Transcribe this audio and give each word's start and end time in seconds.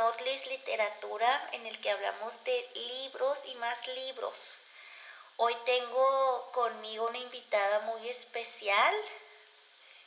Nordlis 0.00 0.46
Literatura 0.46 1.50
en 1.52 1.66
el 1.66 1.78
que 1.82 1.90
hablamos 1.90 2.32
de 2.44 2.70
libros 2.74 3.36
y 3.44 3.54
más 3.56 3.86
libros. 3.88 4.34
Hoy 5.36 5.54
tengo 5.66 6.50
conmigo 6.52 7.06
una 7.06 7.18
invitada 7.18 7.80
muy 7.80 8.08
especial, 8.08 8.94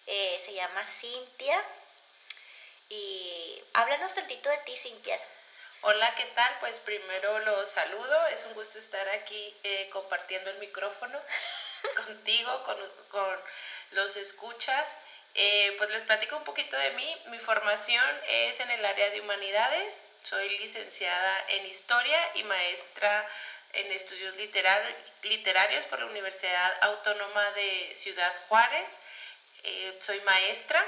eh, 0.07 0.41
se 0.47 0.53
llama 0.55 0.83
Cintia. 0.99 1.63
Y 2.89 3.63
háblanos 3.73 4.15
tantito 4.15 4.49
de 4.49 4.57
ti, 4.65 4.75
Cintia. 4.77 5.19
Hola, 5.81 6.15
¿qué 6.15 6.25
tal? 6.33 6.57
Pues 6.59 6.79
primero 6.79 7.37
los 7.41 7.69
saludo, 7.69 8.25
es 8.27 8.43
un 8.45 8.55
gusto 8.55 8.79
estar 8.79 9.07
aquí 9.09 9.55
eh, 9.61 9.91
compartiendo 9.93 10.49
el 10.49 10.57
micrófono 10.57 11.19
contigo, 12.07 12.63
con, 12.63 12.77
con 13.11 13.39
los 13.91 14.15
escuchas. 14.15 14.87
Eh, 15.35 15.73
pues 15.77 15.89
les 15.89 16.03
platico 16.03 16.37
un 16.37 16.43
poquito 16.43 16.77
de 16.77 16.91
mí. 16.91 17.17
Mi 17.25 17.39
formación 17.39 18.09
es 18.27 18.59
en 18.59 18.69
el 18.69 18.85
área 18.85 19.09
de 19.09 19.21
humanidades. 19.21 20.01
Soy 20.23 20.57
licenciada 20.59 21.43
en 21.47 21.65
historia 21.65 22.19
y 22.35 22.43
maestra 22.43 23.27
en 23.73 23.91
estudios 23.91 24.35
literarios 25.23 25.85
por 25.87 25.99
la 25.99 26.05
Universidad 26.05 26.77
Autónoma 26.81 27.51
de 27.51 27.91
Ciudad 27.95 28.33
Juárez. 28.47 28.87
Eh, 29.63 29.93
soy 29.99 30.19
maestra 30.21 30.85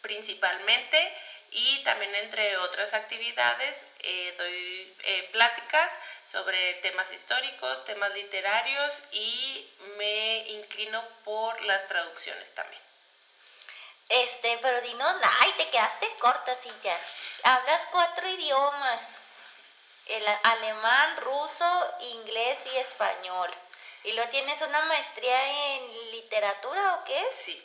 principalmente 0.00 1.12
y 1.50 1.80
también 1.84 2.14
entre 2.14 2.56
otras 2.56 2.94
actividades 2.94 3.76
eh, 4.00 4.34
doy 4.38 4.90
pláticas 5.30 5.92
sobre 6.26 6.74
temas 6.76 7.12
históricos, 7.12 7.84
temas 7.84 8.12
literarios 8.14 8.92
y 9.12 9.64
me 9.96 10.42
inclino 10.48 11.04
por 11.24 11.60
las 11.62 11.86
traducciones 11.86 12.50
también. 12.52 12.91
Este, 14.08 14.58
pero 14.58 14.80
dinos, 14.82 15.16
ay, 15.40 15.52
te 15.56 15.70
quedaste 15.70 16.08
corta, 16.18 16.54
Cintia. 16.56 16.98
Hablas 17.42 17.80
cuatro 17.90 18.28
idiomas. 18.28 19.00
El 20.06 20.26
alemán, 20.42 21.16
ruso, 21.18 21.94
inglés 22.00 22.58
y 22.72 22.76
español. 22.78 23.50
¿Y 24.04 24.12
lo 24.12 24.28
tienes 24.28 24.60
una 24.60 24.84
maestría 24.86 25.76
en 25.76 26.10
literatura 26.10 26.96
o 26.96 27.04
qué? 27.04 27.24
Sí. 27.44 27.62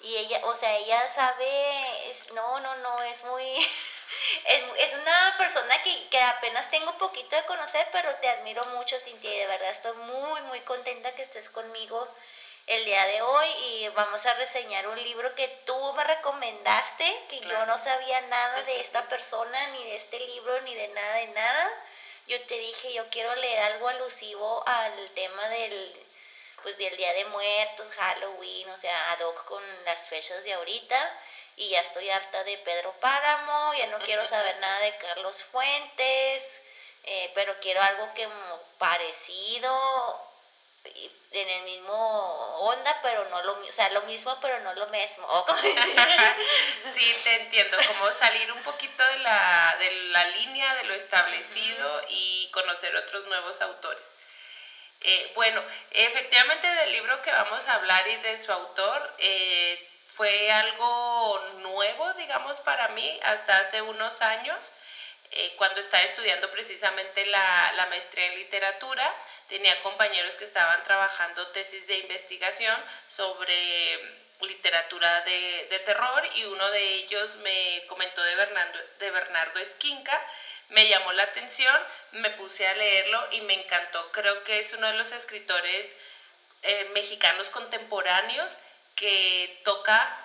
Y 0.00 0.16
ella, 0.16 0.40
o 0.44 0.54
sea, 0.56 0.76
ella 0.76 1.12
sabe, 1.14 2.10
es, 2.10 2.32
no, 2.32 2.60
no, 2.60 2.74
no, 2.76 3.02
es 3.02 3.24
muy, 3.24 3.44
es, 4.44 4.64
es, 4.78 4.94
una 4.94 5.34
persona 5.38 5.82
que, 5.82 6.08
que 6.08 6.20
apenas 6.20 6.70
tengo 6.70 6.98
poquito 6.98 7.36
de 7.36 7.44
conocer, 7.46 7.88
pero 7.92 8.14
te 8.16 8.28
admiro 8.28 8.64
mucho, 8.66 8.98
Cintia, 9.00 9.34
y 9.34 9.38
de 9.38 9.46
verdad 9.46 9.70
estoy 9.70 9.96
muy, 9.96 10.42
muy 10.42 10.60
contenta 10.60 11.14
que 11.14 11.22
estés 11.22 11.48
conmigo 11.50 12.08
el 12.66 12.84
día 12.86 13.04
de 13.06 13.20
hoy 13.20 13.48
y 13.48 13.88
vamos 13.90 14.24
a 14.24 14.34
reseñar 14.34 14.88
un 14.88 15.02
libro 15.02 15.34
que 15.34 15.48
tú 15.66 15.92
me 15.94 16.04
recomendaste, 16.04 17.24
que 17.28 17.40
yo 17.40 17.66
no 17.66 17.78
sabía 17.78 18.20
nada 18.22 18.62
de 18.62 18.80
esta 18.80 19.02
persona, 19.08 19.66
ni 19.68 19.84
de 19.84 19.96
este 19.96 20.18
libro, 20.20 20.60
ni 20.62 20.74
de 20.74 20.88
nada, 20.88 21.14
de 21.16 21.26
nada. 21.28 21.70
Yo 22.26 22.40
te 22.46 22.58
dije, 22.58 22.94
yo 22.94 23.08
quiero 23.10 23.34
leer 23.34 23.60
algo 23.60 23.88
alusivo 23.88 24.66
al 24.66 25.10
tema 25.10 25.48
del, 25.48 26.06
pues, 26.62 26.78
del 26.78 26.96
Día 26.96 27.12
de 27.12 27.26
Muertos, 27.26 27.86
Halloween, 27.96 28.70
o 28.70 28.76
sea, 28.78 29.12
ad 29.12 29.20
hoc 29.20 29.44
con 29.44 29.62
las 29.84 29.98
fechas 30.08 30.42
de 30.42 30.54
ahorita. 30.54 31.20
Y 31.56 31.68
ya 31.68 31.80
estoy 31.80 32.08
harta 32.08 32.42
de 32.44 32.58
Pedro 32.58 32.92
Páramo, 32.98 33.74
ya 33.74 33.86
no 33.86 33.98
quiero 33.98 34.26
saber 34.26 34.58
nada 34.58 34.80
de 34.80 34.96
Carlos 34.96 35.36
Fuentes, 35.52 36.42
eh, 37.04 37.30
pero 37.34 37.54
quiero 37.60 37.80
algo 37.80 38.12
que 38.14 38.26
parecido 38.78 40.33
en 41.34 41.48
el 41.48 41.62
mismo 41.64 41.94
onda, 42.60 42.98
pero 43.02 43.24
no 43.28 43.42
lo, 43.42 43.52
o 43.54 43.72
sea, 43.72 43.90
lo 43.90 44.02
mismo, 44.02 44.38
pero 44.40 44.60
no 44.60 44.72
lo 44.74 44.86
mismo. 44.88 45.26
sí, 46.94 47.16
te 47.24 47.42
entiendo, 47.42 47.76
como 47.88 48.10
salir 48.12 48.50
un 48.52 48.62
poquito 48.62 49.04
de 49.04 49.18
la, 49.18 49.76
de 49.78 49.90
la 50.10 50.24
línea, 50.26 50.74
de 50.76 50.84
lo 50.84 50.94
establecido 50.94 52.02
y 52.08 52.50
conocer 52.52 52.94
otros 52.96 53.26
nuevos 53.26 53.60
autores. 53.60 54.04
Eh, 55.00 55.32
bueno, 55.34 55.62
efectivamente 55.90 56.66
del 56.66 56.92
libro 56.92 57.20
que 57.22 57.32
vamos 57.32 57.66
a 57.66 57.74
hablar 57.74 58.06
y 58.08 58.16
de 58.18 58.38
su 58.38 58.52
autor, 58.52 59.14
eh, 59.18 59.90
fue 60.14 60.50
algo 60.52 61.40
nuevo, 61.58 62.12
digamos, 62.14 62.60
para 62.60 62.88
mí, 62.88 63.18
hasta 63.22 63.58
hace 63.58 63.82
unos 63.82 64.22
años, 64.22 64.72
eh, 65.32 65.52
cuando 65.56 65.80
estaba 65.80 66.04
estudiando 66.04 66.48
precisamente 66.52 67.26
la, 67.26 67.72
la 67.72 67.86
maestría 67.86 68.26
en 68.26 68.38
literatura 68.38 69.12
tenía 69.48 69.82
compañeros 69.82 70.34
que 70.36 70.44
estaban 70.44 70.82
trabajando 70.84 71.48
tesis 71.48 71.86
de 71.86 71.98
investigación 71.98 72.80
sobre 73.08 74.24
literatura 74.40 75.22
de, 75.22 75.66
de, 75.70 75.78
terror 75.80 76.22
y 76.34 76.44
uno 76.44 76.70
de 76.70 76.94
ellos 76.96 77.36
me 77.38 77.84
comentó 77.88 78.22
de 78.22 78.34
Bernardo, 78.34 78.78
de 78.98 79.10
Bernardo 79.10 79.60
Esquinca, 79.60 80.20
me 80.70 80.88
llamó 80.88 81.12
la 81.12 81.24
atención, 81.24 81.80
me 82.12 82.30
puse 82.30 82.66
a 82.66 82.74
leerlo 82.74 83.28
y 83.32 83.40
me 83.42 83.54
encantó. 83.54 84.10
Creo 84.12 84.42
que 84.44 84.58
es 84.58 84.72
uno 84.72 84.86
de 84.86 84.94
los 84.94 85.12
escritores 85.12 85.86
eh, 86.62 86.90
mexicanos 86.94 87.50
contemporáneos 87.50 88.50
que 88.96 89.60
toca 89.64 90.23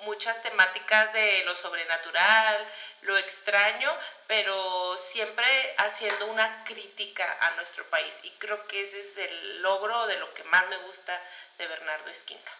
muchas 0.00 0.40
temáticas 0.42 1.12
de 1.12 1.44
lo 1.44 1.54
sobrenatural, 1.54 2.66
lo 3.02 3.16
extraño, 3.16 3.96
pero 4.26 4.96
siempre 4.96 5.74
haciendo 5.78 6.26
una 6.26 6.64
crítica 6.64 7.36
a 7.40 7.50
nuestro 7.52 7.84
país. 7.90 8.14
Y 8.22 8.30
creo 8.32 8.66
que 8.66 8.82
ese 8.82 9.00
es 9.00 9.16
el 9.16 9.62
logro 9.62 10.06
de 10.06 10.16
lo 10.16 10.32
que 10.34 10.44
más 10.44 10.66
me 10.68 10.76
gusta 10.78 11.20
de 11.58 11.66
Bernardo 11.66 12.10
Esquinca. 12.10 12.52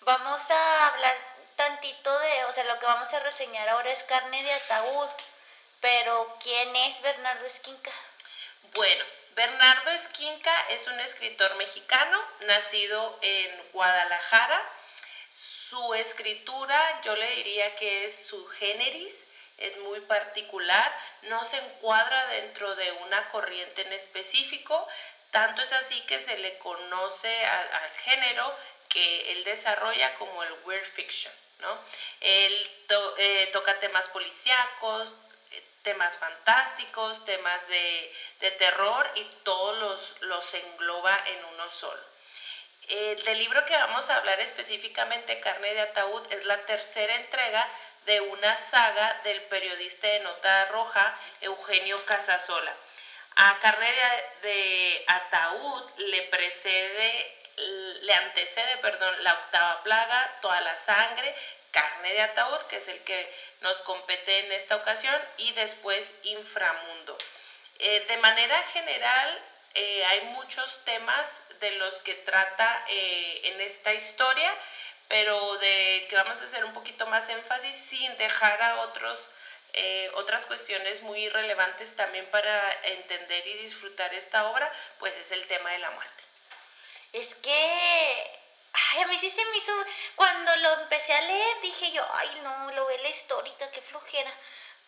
Vamos 0.00 0.50
a 0.50 0.86
hablar 0.88 1.16
tantito 1.56 2.18
de, 2.20 2.44
o 2.44 2.52
sea, 2.52 2.64
lo 2.64 2.78
que 2.78 2.86
vamos 2.86 3.12
a 3.12 3.20
reseñar 3.20 3.68
ahora 3.68 3.90
es 3.90 4.02
carne 4.04 4.42
de 4.42 4.52
ataúd, 4.52 5.08
pero 5.80 6.36
¿quién 6.42 6.74
es 6.76 7.00
Bernardo 7.02 7.46
Esquinca? 7.46 7.90
Bueno, 8.74 9.04
Bernardo 9.34 9.90
Esquinca 9.90 10.66
es 10.68 10.86
un 10.86 10.98
escritor 11.00 11.54
mexicano, 11.56 12.22
nacido 12.40 13.18
en 13.22 13.70
Guadalajara, 13.72 14.62
su 15.68 15.94
escritura 15.94 17.00
yo 17.02 17.14
le 17.16 17.30
diría 17.36 17.74
que 17.76 18.04
es 18.04 18.14
su 18.26 18.46
generis, 18.46 19.14
es 19.58 19.76
muy 19.78 20.00
particular, 20.00 20.96
no 21.22 21.44
se 21.44 21.56
encuadra 21.58 22.26
dentro 22.28 22.74
de 22.76 22.92
una 22.92 23.28
corriente 23.28 23.82
en 23.82 23.92
específico, 23.92 24.86
tanto 25.30 25.62
es 25.62 25.72
así 25.72 26.00
que 26.02 26.20
se 26.20 26.38
le 26.38 26.56
conoce 26.58 27.44
al 27.44 27.90
género 28.04 28.54
que 28.88 29.32
él 29.32 29.44
desarrolla 29.44 30.14
como 30.14 30.42
el 30.42 30.52
weird 30.64 30.86
fiction. 30.94 31.32
¿no? 31.58 31.78
Él 32.20 32.70
eh, 33.18 33.50
toca 33.52 33.78
temas 33.80 34.08
policíacos, 34.08 35.14
eh, 35.50 35.62
temas 35.82 36.16
fantásticos, 36.16 37.24
temas 37.24 37.66
de, 37.68 38.14
terror 38.58 39.10
y 39.14 39.24
todos 39.44 39.76
los, 39.78 40.22
los 40.22 40.54
engloba 40.54 41.22
en 41.26 41.44
uno 41.44 41.68
solo. 41.68 42.02
El 42.88 43.22
del 43.22 43.38
libro 43.38 43.66
que 43.66 43.76
vamos 43.76 44.08
a 44.08 44.16
hablar 44.16 44.40
específicamente, 44.40 45.40
Carne 45.40 45.74
de 45.74 45.82
Ataúd, 45.82 46.22
es 46.32 46.44
la 46.46 46.64
tercera 46.64 47.16
entrega 47.16 47.68
de 48.06 48.22
una 48.22 48.56
saga 48.56 49.20
del 49.24 49.42
periodista 49.42 50.06
de 50.06 50.20
Nota 50.20 50.64
Roja, 50.66 51.14
Eugenio 51.42 52.02
Casasola. 52.06 52.74
A 53.36 53.58
Carne 53.60 53.92
de, 54.40 55.04
Ataúd 55.06 55.84
le 55.98 56.22
precede, 56.22 57.36
le 58.00 58.14
antecede, 58.14 58.78
perdón, 58.78 59.22
la 59.22 59.34
octava 59.34 59.82
plaga, 59.82 60.38
toda 60.40 60.62
la 60.62 60.78
sangre, 60.78 61.34
Carne 61.70 62.14
de 62.14 62.22
Ataúd, 62.22 62.62
que 62.68 62.78
es 62.78 62.88
el 62.88 63.00
que 63.04 63.30
nos 63.60 63.82
compete 63.82 64.46
en 64.46 64.52
esta 64.52 64.76
ocasión, 64.76 65.20
y 65.36 65.52
después 65.52 66.14
Inframundo. 66.22 67.18
Eh, 67.78 68.06
de 68.08 68.16
manera 68.16 68.62
general, 68.72 69.42
eh, 69.74 70.04
hay 70.04 70.20
muchos 70.26 70.84
temas 70.84 71.26
de 71.60 71.72
los 71.72 71.98
que 72.00 72.14
trata 72.14 72.84
eh, 72.88 73.40
en 73.44 73.60
esta 73.60 73.94
historia, 73.94 74.54
pero 75.08 75.56
de 75.58 76.06
que 76.08 76.16
vamos 76.16 76.40
a 76.40 76.44
hacer 76.44 76.64
un 76.64 76.72
poquito 76.72 77.06
más 77.06 77.28
énfasis 77.28 77.74
sin 77.88 78.16
dejar 78.18 78.62
a 78.62 78.80
otros 78.82 79.30
otras 80.14 80.44
cuestiones 80.46 81.02
muy 81.02 81.28
relevantes 81.28 81.94
también 81.94 82.26
para 82.30 82.72
entender 82.82 83.46
y 83.46 83.58
disfrutar 83.58 84.12
esta 84.12 84.48
obra, 84.48 84.72
pues 84.98 85.14
es 85.16 85.30
el 85.30 85.46
tema 85.46 85.70
de 85.70 85.78
la 85.78 85.90
muerte. 85.90 86.24
Es 87.12 87.32
que 87.36 88.38
Ay, 88.72 89.02
a 89.02 89.06
mí 89.06 89.18
sí 89.18 89.30
se 89.30 89.44
me 89.44 89.56
hizo, 89.56 89.72
cuando 90.14 90.54
lo 90.56 90.80
empecé 90.80 91.12
a 91.12 91.20
leer, 91.22 91.60
dije 91.62 91.90
yo, 91.92 92.06
ay 92.12 92.40
no, 92.42 92.70
lo 92.72 92.86
ve 92.86 92.98
la 92.98 93.08
histórica, 93.08 93.70
qué 93.70 93.80
flojera. 93.82 94.32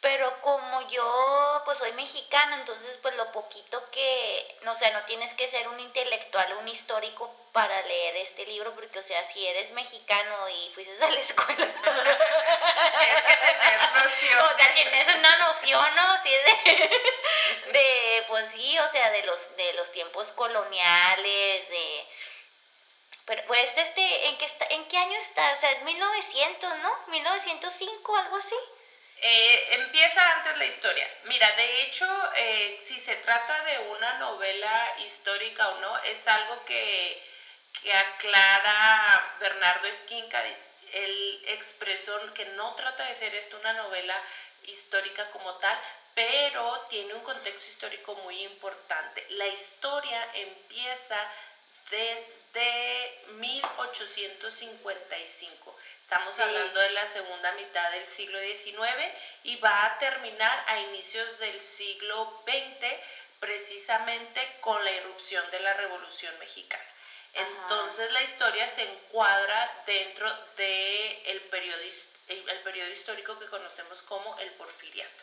Pero 0.00 0.40
como 0.40 0.88
yo 0.88 1.62
pues 1.66 1.76
soy 1.78 1.92
mexicana, 1.92 2.56
entonces 2.56 2.98
pues 3.02 3.14
lo 3.16 3.30
poquito 3.32 3.90
que, 3.90 4.58
no 4.62 4.74
sé, 4.74 4.90
no 4.92 5.02
tienes 5.04 5.34
que 5.34 5.48
ser 5.48 5.68
un 5.68 5.78
intelectual, 5.78 6.54
un 6.54 6.68
histórico 6.68 7.30
para 7.52 7.82
leer 7.82 8.16
este 8.16 8.46
libro, 8.46 8.74
porque 8.74 8.98
o 8.98 9.02
sea, 9.02 9.22
si 9.28 9.46
eres 9.46 9.70
mexicano 9.72 10.48
y 10.48 10.72
fuiste 10.74 11.04
a 11.04 11.10
la 11.10 11.20
escuela, 11.20 11.54
tienes 12.98 13.24
que 13.24 13.36
tener 13.36 13.92
noción. 14.04 14.44
O 14.44 14.56
sea, 14.58 14.74
tienes 14.74 15.14
una 15.16 15.36
noción, 15.38 15.94
¿no? 15.94 16.22
Sí, 16.22 16.30
de, 16.30 17.72
de, 17.72 18.24
pues 18.28 18.50
sí, 18.52 18.78
o 18.78 18.90
sea, 18.92 19.10
de 19.10 19.22
los, 19.24 19.56
de 19.56 19.72
los 19.74 19.92
tiempos 19.92 20.32
coloniales, 20.32 21.68
de 21.68 22.06
pero, 23.30 23.44
pues, 23.46 23.70
este, 23.76 24.26
¿en 24.26 24.38
qué, 24.38 24.44
está, 24.44 24.66
¿en 24.70 24.88
qué 24.88 24.98
año 24.98 25.16
está? 25.18 25.54
O 25.54 25.60
sea, 25.60 25.70
es 25.70 25.82
1900, 25.84 26.78
¿no? 26.78 26.90
1905, 27.06 28.16
algo 28.16 28.36
así. 28.36 28.56
Eh, 29.22 29.74
empieza 29.74 30.32
antes 30.32 30.56
la 30.56 30.64
historia. 30.64 31.06
Mira, 31.24 31.52
de 31.52 31.82
hecho, 31.82 32.06
eh, 32.36 32.80
si 32.86 32.98
se 32.98 33.16
trata 33.16 33.64
de 33.64 33.78
una 33.78 34.18
novela 34.18 34.94
histórica 35.00 35.68
o 35.68 35.80
no, 35.80 35.98
es 36.04 36.26
algo 36.26 36.64
que, 36.64 37.22
que 37.82 37.92
aclara 37.92 39.36
Bernardo 39.38 39.88
Esquinca. 39.88 40.42
Él 40.92 41.42
expresó 41.48 42.32
que 42.32 42.46
no 42.46 42.74
trata 42.76 43.04
de 43.04 43.14
ser 43.14 43.34
esto 43.34 43.58
una 43.58 43.74
novela 43.74 44.18
histórica 44.64 45.30
como 45.32 45.52
tal, 45.56 45.78
pero 46.14 46.86
tiene 46.88 47.12
un 47.12 47.22
contexto 47.22 47.68
histórico 47.68 48.14
muy 48.16 48.42
importante. 48.42 49.26
La 49.30 49.48
historia 49.48 50.28
empieza 50.32 51.30
desde 51.90 53.20
1855. 53.34 55.76
Estamos 56.10 56.40
hablando 56.40 56.80
de 56.80 56.90
la 56.90 57.06
segunda 57.06 57.52
mitad 57.52 57.88
del 57.92 58.04
siglo 58.04 58.40
XIX 58.40 58.82
y 59.44 59.54
va 59.58 59.86
a 59.86 59.98
terminar 59.98 60.64
a 60.66 60.80
inicios 60.80 61.38
del 61.38 61.60
siglo 61.60 62.42
XX 62.44 62.84
precisamente 63.38 64.56
con 64.60 64.84
la 64.84 64.90
irrupción 64.90 65.48
de 65.52 65.60
la 65.60 65.74
Revolución 65.74 66.36
Mexicana. 66.40 66.82
Entonces 67.32 68.10
la 68.10 68.22
historia 68.22 68.66
se 68.66 68.82
encuadra 68.82 69.84
dentro 69.86 70.28
del 70.56 70.56
de 70.56 71.22
el 71.30 71.42
periodo, 71.42 71.80
el 72.26 72.58
periodo 72.64 72.90
histórico 72.90 73.38
que 73.38 73.46
conocemos 73.46 74.02
como 74.02 74.36
el 74.40 74.50
porfiriato. 74.54 75.22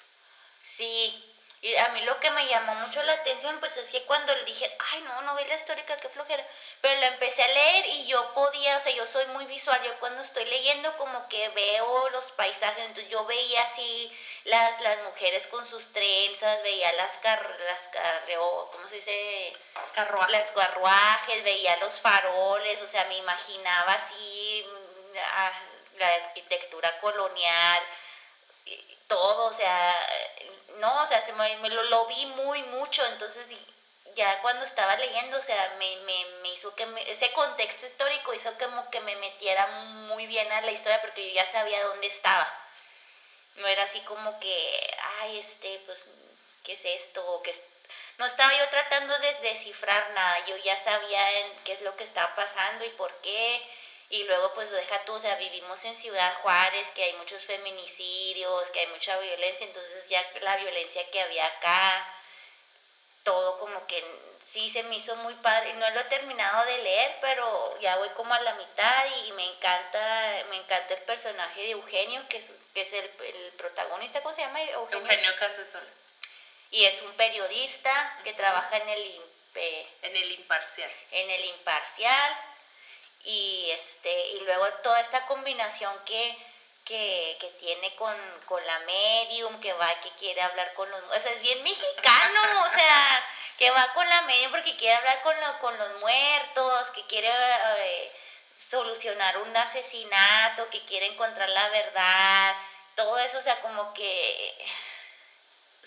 Sí, 0.63 1.36
y 1.61 1.75
a 1.75 1.89
mí 1.89 2.01
lo 2.01 2.19
que 2.19 2.29
me 2.31 2.45
llamó 2.47 2.75
mucho 2.75 3.01
la 3.01 3.13
atención, 3.13 3.59
pues 3.59 3.75
es 3.77 3.89
que 3.89 4.03
cuando 4.03 4.33
le 4.35 4.45
dije, 4.45 4.71
ay, 4.91 5.01
no, 5.01 5.21
novela 5.23 5.55
histórica, 5.55 5.97
qué 5.97 6.07
flojera, 6.09 6.45
pero 6.81 6.99
la 7.01 7.07
empecé 7.07 7.43
a 7.43 7.47
leer 7.47 7.85
y 7.87 8.05
yo 8.05 8.31
podía, 8.35 8.77
o 8.77 8.81
sea, 8.81 8.91
yo 8.91 9.07
soy 9.07 9.25
muy 9.27 9.45
visual, 9.47 9.81
yo 9.83 9.99
cuando 9.99 10.21
estoy 10.21 10.45
leyendo 10.45 10.95
como 10.97 11.27
que 11.29 11.49
veo 11.49 12.09
los 12.09 12.25
paisajes, 12.33 12.85
entonces 12.85 13.09
yo 13.09 13.25
veía 13.25 13.63
así 13.63 14.11
las, 14.43 14.79
las 14.81 15.01
mujeres 15.03 15.47
con 15.47 15.65
sus 15.65 15.91
trenzas, 15.93 16.61
veía 16.61 16.93
las, 16.93 17.11
car 17.23 17.57
las 17.65 17.81
carreo, 17.87 18.69
¿cómo 18.71 18.87
se 18.89 18.97
dice? 18.97 19.53
Carruajes. 19.93 20.31
Las 20.31 20.51
carruajes, 20.51 21.43
veía 21.43 21.77
los 21.77 21.99
faroles, 22.01 22.79
o 22.83 22.87
sea, 22.87 23.05
me 23.05 23.17
imaginaba 23.17 23.93
así 23.93 24.63
mm, 24.63 25.17
ah, 25.17 25.51
la 25.97 26.13
arquitectura 26.13 26.99
colonial, 26.99 27.81
todo, 29.07 29.45
o 29.45 29.53
sea, 29.53 29.95
no, 30.79 31.03
o 31.03 31.07
sea, 31.07 31.25
se 31.25 31.33
me, 31.33 31.69
lo, 31.69 31.83
lo, 31.83 32.05
vi 32.07 32.25
muy 32.27 32.61
mucho, 32.63 33.05
entonces 33.05 33.45
ya 34.15 34.41
cuando 34.41 34.65
estaba 34.65 34.95
leyendo, 34.97 35.37
o 35.37 35.41
sea, 35.41 35.75
me, 35.77 35.97
me, 35.97 36.25
me 36.41 36.53
hizo 36.53 36.73
que 36.75 36.87
ese 37.07 37.31
contexto 37.33 37.85
histórico 37.85 38.33
hizo 38.33 38.51
como 38.57 38.89
que 38.89 38.99
me 39.01 39.15
metiera 39.17 39.67
muy 39.67 40.25
bien 40.27 40.51
a 40.51 40.61
la 40.61 40.71
historia 40.71 41.01
porque 41.01 41.27
yo 41.27 41.35
ya 41.35 41.51
sabía 41.51 41.83
dónde 41.83 42.07
estaba. 42.07 42.47
No 43.57 43.67
era 43.67 43.83
así 43.83 43.99
como 44.01 44.39
que, 44.39 44.97
ay, 45.19 45.39
este, 45.39 45.81
pues, 45.85 45.99
¿qué 46.63 46.73
es 46.73 46.85
esto? 47.01 47.41
¿Qué 47.43 47.55
No 48.17 48.25
estaba 48.25 48.53
yo 48.57 48.69
tratando 48.69 49.17
de 49.19 49.33
descifrar 49.35 50.11
nada, 50.11 50.45
yo 50.45 50.57
ya 50.57 50.83
sabía 50.83 51.39
en 51.39 51.55
qué 51.63 51.73
es 51.73 51.81
lo 51.81 51.95
que 51.95 52.03
estaba 52.03 52.33
pasando 52.35 52.85
y 52.85 52.89
por 52.89 53.13
qué 53.21 53.61
y 54.09 54.23
luego 54.23 54.53
pues 54.53 54.71
deja 54.71 55.03
tú, 55.05 55.13
o 55.13 55.19
sea, 55.19 55.35
vivimos 55.35 55.83
en 55.83 55.95
Ciudad 55.97 56.35
Juárez, 56.41 56.87
que 56.91 57.03
hay 57.03 57.13
muchos 57.13 57.43
feminicidios, 57.45 58.69
que 58.69 58.79
hay 58.79 58.87
mucha 58.87 59.17
violencia, 59.19 59.67
entonces 59.67 60.07
ya 60.07 60.25
la 60.41 60.55
violencia 60.57 61.09
que 61.11 61.21
había 61.21 61.45
acá, 61.45 62.07
todo 63.23 63.57
como 63.59 63.85
que 63.87 64.01
sí 64.53 64.69
se 64.69 64.83
me 64.83 64.95
hizo 64.95 65.13
muy 65.17 65.33
padre. 65.35 65.73
No 65.73 65.89
lo 65.89 65.99
he 65.99 66.05
terminado 66.05 66.65
de 66.65 66.77
leer, 66.77 67.17
pero 67.19 67.77
ya 67.81 67.97
voy 67.97 68.09
como 68.09 68.33
a 68.33 68.39
la 68.39 68.55
mitad 68.55 69.05
y 69.25 69.31
me 69.33 69.43
encanta, 69.43 70.45
me 70.49 70.55
encanta 70.55 70.93
el 70.93 71.01
personaje 71.01 71.61
de 71.61 71.71
Eugenio, 71.71 72.23
que 72.29 72.37
es, 72.37 72.45
que 72.73 72.81
es 72.81 72.93
el, 72.93 73.09
protagonista, 73.57 74.21
¿cómo 74.23 74.33
se 74.35 74.41
llama? 74.41 74.61
Eugenio, 74.61 74.99
Eugenio 74.99 75.35
Casasola. 75.37 75.87
Y 76.71 76.85
es 76.85 77.01
un 77.01 77.13
periodista 77.13 78.19
que 78.23 78.33
trabaja 78.33 78.77
en 78.77 78.89
el, 78.89 79.21
en 80.01 80.15
el 80.15 80.31
imparcial. 80.31 80.91
En 81.11 81.29
el 81.29 81.45
imparcial 81.45 82.37
y 83.27 83.71
este 83.71 84.27
y 84.29 84.39
luego 84.41 84.65
toda 84.83 85.01
esta 85.01 85.25
combinación 85.25 85.93
que, 86.05 86.37
que, 86.87 87.55
tiene 87.59 87.93
con, 87.95 88.15
la 88.65 88.79
medium, 88.79 89.59
que 89.59 89.73
va, 89.73 89.99
que 89.99 90.09
quiere 90.11 90.41
hablar 90.41 90.73
con 90.73 90.89
los... 90.89 91.03
O 91.03 91.19
sea, 91.19 91.31
es 91.31 91.41
bien 91.41 91.61
mexicano, 91.63 92.41
o 92.63 92.71
sea, 92.77 93.23
que 93.57 93.69
va 93.71 93.93
con 93.93 94.07
la 94.07 94.21
medium 94.21 94.51
porque 94.51 94.77
quiere 94.77 94.95
hablar 94.95 95.21
con, 95.21 95.35
con 95.59 95.77
los 95.77 95.99
muertos, 95.99 96.87
que 96.95 97.05
quiere 97.07 97.29
eh, 97.29 98.11
solucionar 98.69 99.37
un 99.39 99.55
asesinato, 99.55 100.69
que 100.69 100.85
quiere 100.85 101.07
encontrar 101.07 101.49
la 101.49 101.67
verdad, 101.69 102.55
todo 102.95 103.17
eso, 103.19 103.37
o 103.39 103.43
sea, 103.43 103.59
como 103.61 103.93
que... 103.93 104.67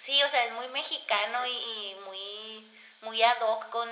Sí, 0.04 0.22
o 0.22 0.30
sea, 0.30 0.44
es 0.44 0.52
muy 0.52 0.68
mexicano 0.68 1.46
y, 1.46 1.50
y 1.50 1.96
muy, 2.04 2.72
muy 3.02 3.22
ad 3.22 3.40
hoc 3.40 3.70
con... 3.70 3.88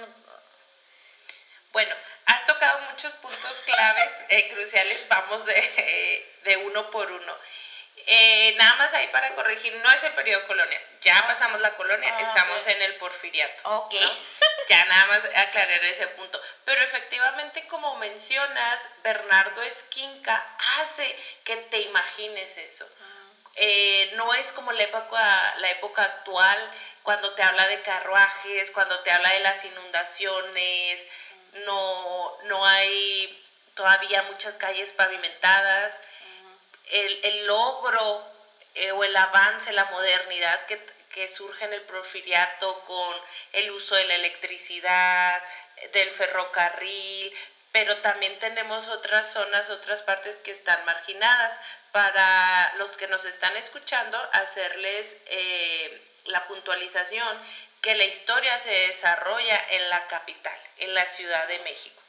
Bueno, 1.73 1.94
has 2.28 2.44
tocado 2.44 2.80
muchos 2.90 3.12
puntos 3.14 3.61
claves, 3.62 4.11
eh, 4.28 4.50
cruciales, 4.52 5.08
vamos 5.08 5.44
de, 5.47 6.26
de, 6.44 6.56
uno 6.58 6.90
por 6.90 7.11
uno. 7.11 7.35
Eh, 8.06 8.54
nada 8.56 8.76
más 8.76 8.92
ahí 8.94 9.08
para 9.08 9.35
corregir, 9.35 9.75
no 9.82 9.90
es 9.90 10.02
el 10.02 10.12
periodo 10.12 10.47
colonia, 10.47 10.80
ya 11.00 11.26
pasamos 11.26 11.61
la 11.61 11.75
colonia, 11.76 12.14
ah, 12.16 12.20
estamos 12.20 12.66
en 12.66 12.82
el 12.82 12.94
porfiriato. 12.97 13.68
Ok. 13.68 13.94
Ya 14.68 14.85
nada 14.85 15.06
más 15.06 15.25
aclarar 15.35 15.82
ese 15.85 16.06
punto. 16.08 16.40
Pero 16.66 16.82
efectivamente, 16.82 17.66
como 17.66 17.97
mencionas, 17.97 18.78
Bernardo 19.02 19.62
Esquinca 19.62 20.47
hace 20.80 21.16
que 21.44 21.56
te 21.56 21.80
imagines 21.80 22.56
eso. 22.58 22.87
Ah. 23.00 23.18
Eh, 23.56 24.12
no 24.16 24.35
es 24.35 24.52
como 24.52 24.73
la 24.73 24.82
época, 24.82 25.54
la 25.56 25.70
época 25.70 26.02
actual, 26.02 26.70
cuando 27.02 27.32
te 27.35 27.42
habla 27.42 27.66
de 27.68 27.80
carruajes, 27.80 28.70
cuando 28.70 29.00
te 29.00 29.11
habla 29.11 29.30
de 29.30 29.40
las 29.40 29.64
inundaciones, 29.64 31.00
no, 31.67 32.38
no 32.45 32.67
hay 32.67 33.45
todavía 33.75 34.23
muchas 34.23 34.55
calles 34.55 34.93
pavimentadas, 34.93 35.99
el, 36.90 37.47
logro 37.47 38.25
eh, 38.75 38.93
o 38.93 39.05
el 39.05 39.17
avance, 39.17 39.73
la 39.73 39.85
modernidad 39.87 40.67
que, 40.67 40.81
que 41.12 41.28
surge 41.28 41.64
en 41.64 41.75
el 41.75 41.83
porfiriato 41.83 42.81
con 42.87 43.14
el 43.52 43.71
uso 43.71 43.95
de 43.95 44.07
la 44.07 44.14
electricidad, 44.17 45.43
del 45.93 46.11
ferrocarril, 46.11 47.33
pero 47.73 47.99
también 47.99 48.38
tenemos 48.38 48.88
otras 48.88 49.33
zonas, 49.33 49.71
otras 49.71 50.02
partes 50.02 50.37
que 50.38 50.50
están 50.50 50.85
marginadas. 50.85 51.52
Para 51.93 52.75
los 52.76 52.97
que 52.97 53.09
nos 53.09 53.25
están 53.25 53.57
escuchando, 53.57 54.19
hacerles 54.33 55.17
eh, 55.26 56.02
la 56.26 56.47
puntualización 56.47 57.38
que 57.80 57.94
la 57.94 58.04
historia 58.04 58.58
se 58.58 58.70
desarrolla 58.70 59.64
en 59.70 59.88
la 59.90 60.06
capital, 60.06 60.58
en 60.78 60.94
la 60.94 61.08
Ciudad 61.08 61.47
de 61.49 61.58
México. 61.61 62.02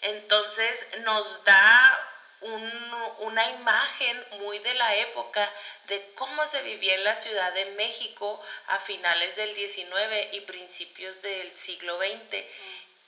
Entonces 0.00 0.86
nos 1.00 1.44
da 1.44 2.10
una 3.20 3.50
imagen 3.50 4.26
muy 4.32 4.58
de 4.58 4.74
la 4.74 4.96
época 4.96 5.50
de 5.86 6.12
cómo 6.14 6.46
se 6.46 6.60
vivía 6.60 6.94
en 6.94 7.04
la 7.04 7.16
Ciudad 7.16 7.54
de 7.54 7.66
México 7.66 8.44
a 8.66 8.78
finales 8.80 9.34
del 9.36 9.54
19 9.54 10.28
y 10.32 10.40
principios 10.40 11.22
del 11.22 11.56
siglo 11.56 11.98
XX 11.98 12.44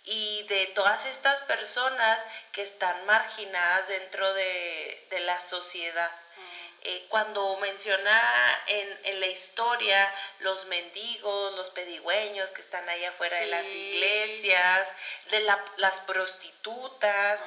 y 0.07 0.45
de 0.45 0.67
todas 0.69 1.05
estas 1.05 1.41
personas 1.43 2.25
que 2.53 2.63
están 2.63 3.05
marginadas 3.07 3.89
dentro 3.89 4.33
de, 4.33 5.07
la 5.21 5.41
sociedad. 5.41 6.11
Eh, 6.89 7.07
cuando 7.09 7.57
menciona 7.57 8.63
en, 8.67 8.99
en, 9.03 9.21
la 9.21 9.27
historia 9.27 10.13
los 10.39 10.67
mendigos, 10.67 11.57
los 11.57 11.71
pedigüeños 11.71 12.53
que 12.53 12.61
están 12.61 12.89
ahí 12.89 13.05
afuera 13.05 13.39
de 13.41 13.47
las 13.47 13.67
iglesias, 13.67 14.89
de 15.31 15.41
las 15.77 16.01
prostitutas, 16.01 17.41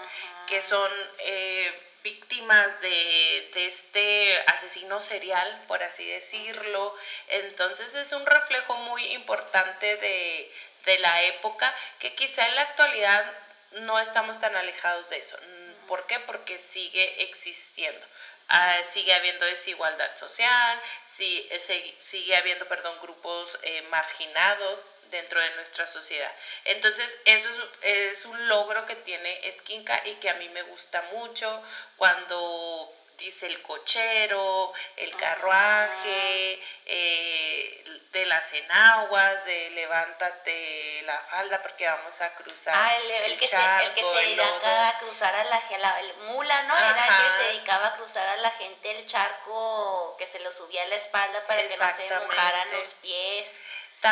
que 0.47 0.61
son... 0.61 0.91
Eh, 1.19 1.85
víctimas 2.01 2.79
de, 2.79 3.51
de, 3.53 3.65
este 3.67 4.41
asesino 4.47 5.01
serial, 5.01 5.63
por 5.67 5.83
así 5.83 6.05
decirlo. 6.09 6.95
Entonces 7.27 7.93
es 7.93 8.13
un 8.13 8.25
reflejo 8.25 8.75
muy 8.75 9.03
importante 9.11 9.97
de, 9.97 10.49
de 10.85 10.99
la 10.99 11.23
época 11.23 11.75
que 11.99 12.15
quizá 12.15 12.47
en 12.47 12.55
la 12.55 12.61
actualidad 12.61 13.25
no 13.81 13.99
estamos 13.99 14.39
tan 14.39 14.55
alejados 14.55 15.09
de 15.09 15.17
eso. 15.17 15.37
¿Por 15.87 16.05
qué? 16.07 16.19
Porque 16.19 16.57
sigue 16.57 17.23
existiendo. 17.23 18.05
Ah, 18.51 18.81
sigue 18.93 19.13
habiendo 19.13 19.45
desigualdad 19.45 20.15
social, 20.17 20.79
sí, 21.05 21.47
sigue 21.99 22.35
habiendo, 22.35 22.67
perdón, 22.67 22.99
grupos 22.99 23.47
eh, 23.61 23.83
marginados 23.83 24.91
dentro 25.11 25.39
de 25.39 25.51
nuestra 25.51 25.85
sociedad. 25.85 26.31
Entonces, 26.65 27.15
eso 27.25 27.47
es, 27.81 28.17
es, 28.17 28.25
un 28.25 28.47
logro 28.47 28.87
que 28.87 28.95
tiene 28.95 29.47
Esquinca 29.47 30.01
y 30.03 30.15
que 30.15 30.29
a 30.29 30.33
mí 30.33 30.49
me 30.49 30.63
gusta 30.63 31.03
mucho 31.03 31.61
cuando 31.95 32.91
dice 33.19 33.45
el 33.45 33.61
cochero, 33.61 34.73
el 34.95 35.15
carruaje, 35.15 36.59
eh, 36.85 37.83
de 38.11 38.25
las 38.25 38.51
enaguas, 38.53 39.45
de 39.45 39.69
levántate 39.71 41.01
la 41.03 41.19
falda 41.29 41.61
porque 41.61 41.85
vamos 41.85 42.19
a 42.21 42.33
cruzar 42.33 42.73
ah, 42.75 42.95
el, 42.97 43.37
que 43.37 43.47
se, 43.47 43.55
el 43.55 43.93
que 43.93 44.01
se 44.01 44.13
dedicaba 44.13 44.89
a 44.89 44.97
cruzar 44.97 45.35
a 45.35 45.43
la, 45.43 45.99
el 45.99 46.13
mula, 46.17 46.63
¿no? 46.63 46.75
Era 46.75 46.89
el 46.89 47.23
que 47.25 47.37
se 47.37 47.43
dedicaba 47.49 47.87
a 47.87 47.95
cruzar 47.97 48.27
a 48.27 48.37
la 48.37 48.51
gente 48.51 48.91
el 48.91 49.05
charco 49.05 50.15
que 50.17 50.25
se 50.25 50.39
lo 50.39 50.51
subía 50.51 50.83
a 50.83 50.87
la 50.87 50.95
espalda 50.95 51.45
para 51.45 51.67
que 51.67 51.77
no 51.77 51.95
se 51.95 52.09
mojaran 52.15 52.71
los 52.71 52.87
pies. 53.01 53.49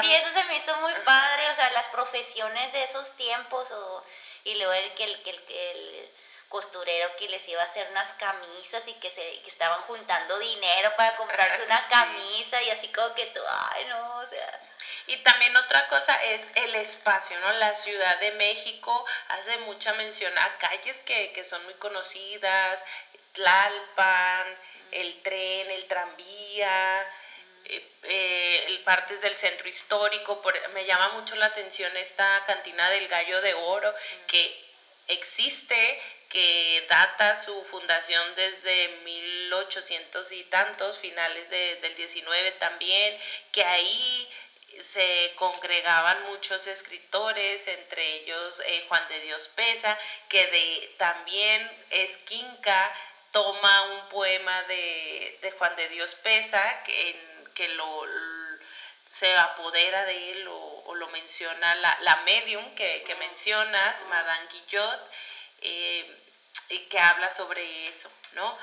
sí, 0.02 0.14
eso 0.14 0.30
se 0.34 0.44
me 0.44 0.58
hizo 0.58 0.76
muy 0.78 0.94
padre, 1.06 1.50
o 1.50 1.56
sea, 1.56 1.72
las 1.72 1.88
profesiones 1.88 2.72
de 2.74 2.84
esos 2.84 3.16
tiempos, 3.16 3.72
o, 3.72 4.04
y 4.44 4.56
luego 4.56 4.74
el 4.74 4.94
que 4.94 5.04
el, 5.06 5.22
el, 5.26 5.50
el 5.50 6.10
costurero 6.50 7.16
que 7.18 7.30
les 7.30 7.48
iba 7.48 7.62
a 7.62 7.66
hacer 7.66 7.88
unas 7.92 8.12
camisas 8.14 8.88
y 8.88 8.94
que 8.96 9.10
se 9.10 9.42
que 9.42 9.50
estaban 9.50 9.82
juntando 9.82 10.40
dinero 10.40 10.94
para 10.96 11.16
comprarse 11.16 11.64
una 11.64 11.88
camisa 11.90 12.62
y 12.64 12.70
así 12.70 12.88
como 12.90 13.14
que 13.14 13.26
tú, 13.28 13.42
ay 13.48 13.86
no, 13.86 14.18
o 14.20 14.26
sea. 14.26 14.62
Y 15.08 15.18
también 15.18 15.56
otra 15.56 15.88
cosa 15.88 16.16
es 16.24 16.42
el 16.56 16.76
espacio, 16.76 17.40
¿no? 17.40 17.52
La 17.54 17.76
Ciudad 17.76 18.20
de 18.20 18.32
México 18.32 19.06
hace 19.30 19.58
mucha 19.60 19.94
mención 19.94 20.38
a 20.38 20.58
calles 20.58 20.98
que, 21.00 21.32
que 21.34 21.44
son 21.44 21.64
muy 21.64 21.76
conocidas, 21.76 22.84
Tlalpan, 23.34 24.48
el 24.92 25.22
tren, 25.22 25.70
el 25.72 25.88
tranvía, 25.88 27.06
eh, 27.66 27.92
eh 28.04 28.82
partes 28.84 29.20
del 29.22 29.36
centro 29.36 29.68
histórico. 29.68 30.42
Por, 30.42 30.54
me 30.70 30.86
llama 30.86 31.10
mucho 31.10 31.36
la 31.36 31.48
atención 31.48 31.96
esta 31.98 32.44
cantina 32.46 32.90
del 32.90 33.08
Gallo 33.08 33.42
de 33.42 33.54
Oro, 33.54 33.94
que 34.28 34.66
existe 35.08 36.02
que 36.30 36.86
data 36.90 37.36
su 37.36 37.64
fundación 37.66 38.36
desde 38.36 38.90
1800 39.04 40.32
y 40.32 40.44
tantos, 40.46 40.98
finales 41.00 41.50
del 41.50 41.96
19 41.96 42.52
también, 42.54 43.18
que 43.52 43.64
ahí 43.64 44.30
se 44.82 45.34
congregaban 45.36 46.24
muchos 46.24 46.68
escritores, 46.68 47.66
entre 47.68 48.18
ellos 48.18 48.62
eh, 48.66 48.86
Juan 48.88 49.08
de 49.08 49.20
Dios 49.22 49.48
Pesa, 49.56 49.98
que 50.30 50.48
de, 50.48 50.96
también 50.98 51.70
Esquinca 51.90 52.94
toma 53.32 53.84
un 53.84 54.10
poema 54.10 54.64
de, 54.64 55.54
Juan 55.58 55.76
de 55.76 55.90
Dios 55.90 56.14
Pesa, 56.16 56.84
que, 56.84 57.48
que 57.54 57.70
lo, 57.70 58.04
se 59.12 59.36
apodera 59.36 60.06
de 60.06 60.32
él 60.32 60.48
o, 60.50 60.94
lo 60.96 61.08
menciona 61.10 61.76
la, 61.76 61.98
la 62.02 62.16
medium 62.18 62.74
que, 62.74 63.04
que 63.06 63.14
mencionas, 63.16 64.02
Madame 64.10 64.48
Guillot, 64.52 65.12
eh, 65.62 66.18
y 66.70 66.80
que 66.86 67.00
habla 67.00 67.30
sobre 67.30 67.88
eso, 67.88 68.10
¿no? 68.34 68.58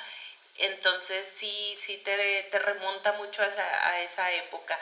Entonces 0.57 1.27
sí, 1.37 1.77
sí 1.81 1.97
te, 1.99 2.43
te 2.45 2.59
remonta 2.61 3.13
mucho 3.15 3.43
a 3.43 3.47
esa, 3.47 3.89
a 3.89 4.01
esa, 4.03 4.33
época. 4.33 4.79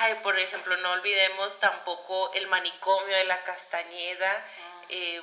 Ay, 0.00 0.16
por 0.22 0.38
ejemplo, 0.38 0.76
no 0.76 0.92
olvidemos 0.92 1.58
tampoco 1.60 2.32
el 2.34 2.46
manicomio 2.48 3.16
de 3.16 3.24
la 3.24 3.42
Castañeda, 3.42 4.32
ah. 4.32 4.84
eh, 4.90 5.22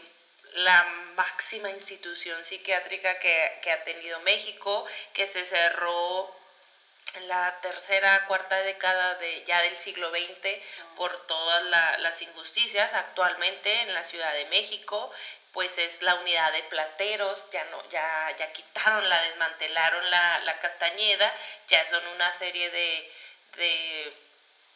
la 0.54 0.84
máxima 1.16 1.70
institución 1.70 2.44
psiquiátrica 2.44 3.20
que, 3.20 3.60
que, 3.62 3.72
ha 3.72 3.84
tenido 3.84 4.20
México, 4.22 4.86
que 5.14 5.28
se 5.28 5.46
cerró 5.46 6.36
en 7.14 7.28
la 7.28 7.60
tercera, 7.62 8.26
cuarta 8.26 8.58
década 8.58 9.16
de, 9.16 9.44
ya 9.46 9.62
del 9.62 9.76
siglo 9.76 10.10
XX 10.10 10.26
ah. 10.26 10.96
por 10.96 11.28
todas 11.28 11.64
las 12.00 12.20
injusticias 12.24 12.92
actualmente 12.96 13.82
en 13.84 13.94
la 13.94 14.04
Ciudad 14.04 14.34
de 14.34 14.46
México, 14.46 15.12
pues 15.54 15.78
es 15.78 16.02
la 16.02 16.16
unidad 16.16 16.52
de 16.54 16.64
plateros, 16.64 17.46
ya 17.52 17.64
no, 17.66 17.90
ya, 17.90 18.34
ya 18.38 18.52
quitaron, 18.54 19.08
la 19.10 19.22
desmantelaron 19.24 20.10
la, 20.10 20.40
la 20.40 20.60
Castañeda, 20.60 21.34
ya 21.68 21.86
son 21.88 22.06
una 22.08 22.32
serie 22.34 22.70
de, 22.70 23.12
de 23.58 24.14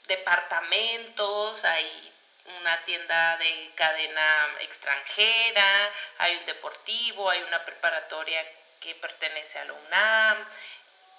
departamentos, 0.08 1.64
hay 1.64 2.14
una 2.60 2.84
tienda 2.84 3.38
de 3.38 3.72
cadena 3.76 4.56
extranjera, 4.60 5.92
hay 6.18 6.36
un 6.38 6.46
deportivo, 6.46 7.30
hay 7.30 7.42
una 7.44 7.64
preparatoria 7.64 8.46
que 8.80 8.96
pertenece 8.96 9.58
a 9.58 9.66
la 9.66 9.74
UNAM, 9.74 10.50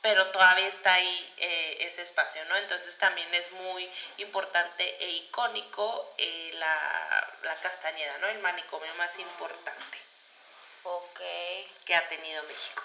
pero 0.06 0.28
todavía 0.28 0.68
está 0.68 0.94
ahí 0.94 1.34
eh, 1.36 1.78
ese 1.80 2.02
espacio, 2.02 2.44
¿no? 2.44 2.56
Entonces 2.58 2.96
también 2.96 3.34
es 3.34 3.50
muy 3.50 3.90
importante 4.18 5.04
e 5.04 5.10
icónico 5.10 6.14
eh, 6.16 6.52
la, 6.54 7.34
la, 7.42 7.56
Castañeda, 7.56 8.16
¿no? 8.18 8.28
El 8.28 8.38
manicomio 8.38 8.94
más 8.94 9.18
importante. 9.18 9.98
Ok. 10.84 11.20
Que 11.84 11.96
ha 11.96 12.06
tenido 12.06 12.40
México. 12.44 12.84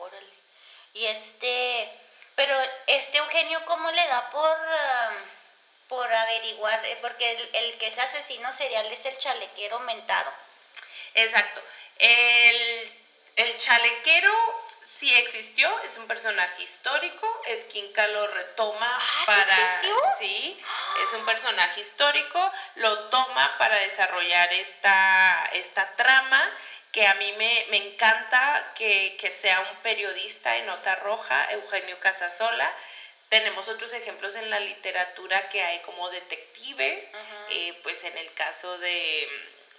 Órale. 0.00 0.34
Y 0.92 1.06
este, 1.06 1.98
pero 2.34 2.54
este 2.86 3.16
Eugenio, 3.16 3.64
¿cómo 3.64 3.90
le 3.90 4.06
da 4.08 4.28
por, 4.28 4.58
um, 4.58 5.14
por 5.88 6.12
averiguar? 6.12 6.84
Eh, 6.84 6.98
porque 7.00 7.30
el, 7.30 7.54
el, 7.54 7.78
que 7.78 7.86
es 7.86 7.98
asesino 7.98 8.52
serial 8.58 8.84
es 8.92 9.06
el 9.06 9.16
chalequero 9.16 9.78
mentado. 9.78 10.30
Exacto. 11.14 11.62
El, 11.96 12.92
el 13.36 13.58
chalequero 13.58 14.59
sí 15.00 15.10
existió, 15.14 15.66
es 15.80 15.96
un 15.96 16.06
personaje 16.06 16.62
histórico, 16.62 17.26
Esquinca 17.46 18.06
lo 18.08 18.26
retoma 18.26 18.98
¿Ah, 19.00 19.22
para... 19.24 19.82
¿sí, 19.82 19.88
sí, 20.18 20.64
es 21.06 21.12
un 21.14 21.24
personaje 21.24 21.80
histórico, 21.80 22.52
lo 22.76 23.08
toma 23.08 23.56
para 23.56 23.76
desarrollar 23.76 24.52
esta, 24.52 25.48
esta 25.54 25.96
trama 25.96 26.52
que 26.92 27.06
a 27.06 27.14
mí 27.14 27.32
me, 27.38 27.66
me 27.70 27.78
encanta 27.78 28.72
que, 28.74 29.16
que, 29.18 29.30
sea 29.30 29.60
un 29.60 29.76
periodista 29.78 30.56
en 30.56 30.66
nota 30.66 30.96
roja, 30.96 31.50
Eugenio 31.52 31.98
Casasola. 32.00 32.70
Tenemos 33.30 33.68
otros 33.68 33.92
ejemplos 33.94 34.34
en 34.34 34.50
la 34.50 34.60
literatura 34.60 35.48
que 35.48 35.62
hay 35.62 35.78
como 35.80 36.10
detectives, 36.10 37.08
eh, 37.48 37.78
pues 37.84 38.02
en 38.04 38.18
el 38.18 38.34
caso 38.34 38.76
de, 38.78 39.28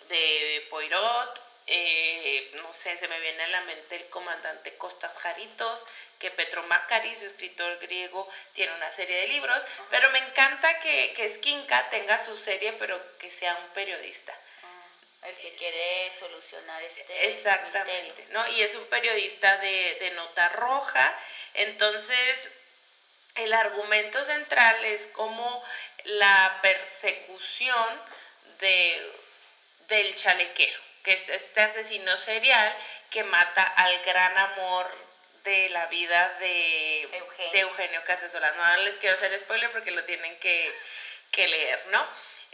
de 0.08 0.68
Poirot, 0.70 1.51
eh, 1.68 2.52
no 2.56 2.74
sé, 2.74 2.98
se 2.98 3.08
me 3.08 3.20
viene 3.20 3.44
a 3.44 3.48
la 3.48 3.62
mente 3.62 3.96
el 3.96 4.10
comandante 4.10 4.76
Costas 4.78 5.16
Jaritos, 5.18 5.80
que 6.20 6.32
Petro 6.32 6.64
Macaris, 6.64 7.22
escritor 7.22 7.78
griego, 7.80 8.28
tiene 8.54 8.74
una 8.74 8.92
serie 8.92 9.22
de 9.22 9.28
libros, 9.28 9.64
pero 9.90 10.10
me 10.12 10.20
encanta 10.20 10.80
que, 10.80 11.14
que 11.16 11.30
Skinka 11.30 11.90
tenga 11.90 12.24
su 12.24 12.36
serie, 12.38 12.74
pero 12.74 13.00
que 13.18 13.30
sea 13.30 13.56
un 13.56 13.70
periodista. 13.74 14.34
Ah, 14.64 15.28
el 15.30 15.38
que 15.38 15.56
quiere 15.56 16.12
solucionar 16.20 16.82
este 16.84 17.28
Exactamente, 17.28 18.26
¿no? 18.30 18.48
Y 18.50 18.62
es 18.62 18.76
un 18.76 18.86
periodista 18.86 19.58
de, 19.58 19.98
de 20.00 20.12
nota 20.12 20.50
roja, 20.50 21.18
entonces 21.54 22.52
el 23.36 23.54
argumento 23.54 24.24
central 24.26 24.84
es 24.84 25.06
como 25.08 25.64
la 26.04 26.60
persecución 26.62 28.02
de, 28.60 29.12
del 29.88 30.16
chalequero 30.16 30.91
que 31.04 31.14
es 31.14 31.30
este 31.30 31.62
asesino 31.62 32.18
serial 32.18 32.76
que 33.10 33.24
mata 33.24 33.64
al 33.64 34.04
gran 34.04 34.38
amor 34.38 34.90
de 35.44 35.70
la 35.70 35.88
vida 35.88 36.38
de 36.40 37.04
Eugenio, 37.04 37.52
de 37.52 37.60
Eugenio 37.60 38.04
Casasola. 38.06 38.52
No 38.52 38.84
les 38.84 38.98
quiero 39.00 39.16
hacer 39.16 39.38
spoiler 39.40 39.72
porque 39.72 39.92
lo 39.92 40.04
tienen 40.04 40.38
que, 40.40 40.74
leer, 41.36 41.88
¿no? 41.88 42.06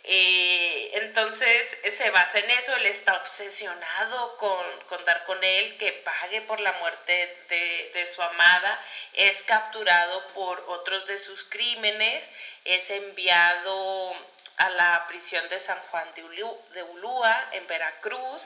Eh, 0.04 0.92
entonces 0.94 1.77
se 1.98 2.10
basa 2.12 2.39
en 2.39 2.50
eso, 2.51 2.74
él 2.77 2.86
está 2.86 3.16
obsesionado 3.18 4.38
con, 4.38 5.06
dar 5.06 5.25
con 5.25 5.44
él, 5.44 5.77
que 5.77 5.92
pague 5.92 6.42
por 6.42 6.62
la 6.62 6.72
muerte 6.74 7.38
de, 7.50 7.92
de, 7.94 8.08
su 8.08 8.22
amada, 8.22 8.82
es 9.13 9.44
capturado 9.44 10.27
por 10.30 10.63
otros 10.68 11.06
de 11.08 11.18
sus 11.18 11.44
crímenes, 11.46 12.30
es 12.63 12.89
enviado 12.89 14.16
a 14.58 14.70
la 14.70 15.06
prisión 15.08 15.48
de 15.50 15.60
San 15.60 15.80
Juan 15.90 16.12
de, 16.16 16.84
Ulúa, 16.84 17.50
en 17.52 17.68
Veracruz, 17.68 18.42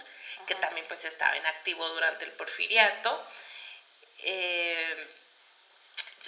que 0.46 0.56
también 0.56 0.86
pues 0.88 1.04
estaba 1.06 1.36
en 1.38 1.46
activo 1.46 1.88
durante 1.90 2.26
el 2.26 2.32
porfiriato. 2.32 3.26
Eh, 4.20 5.08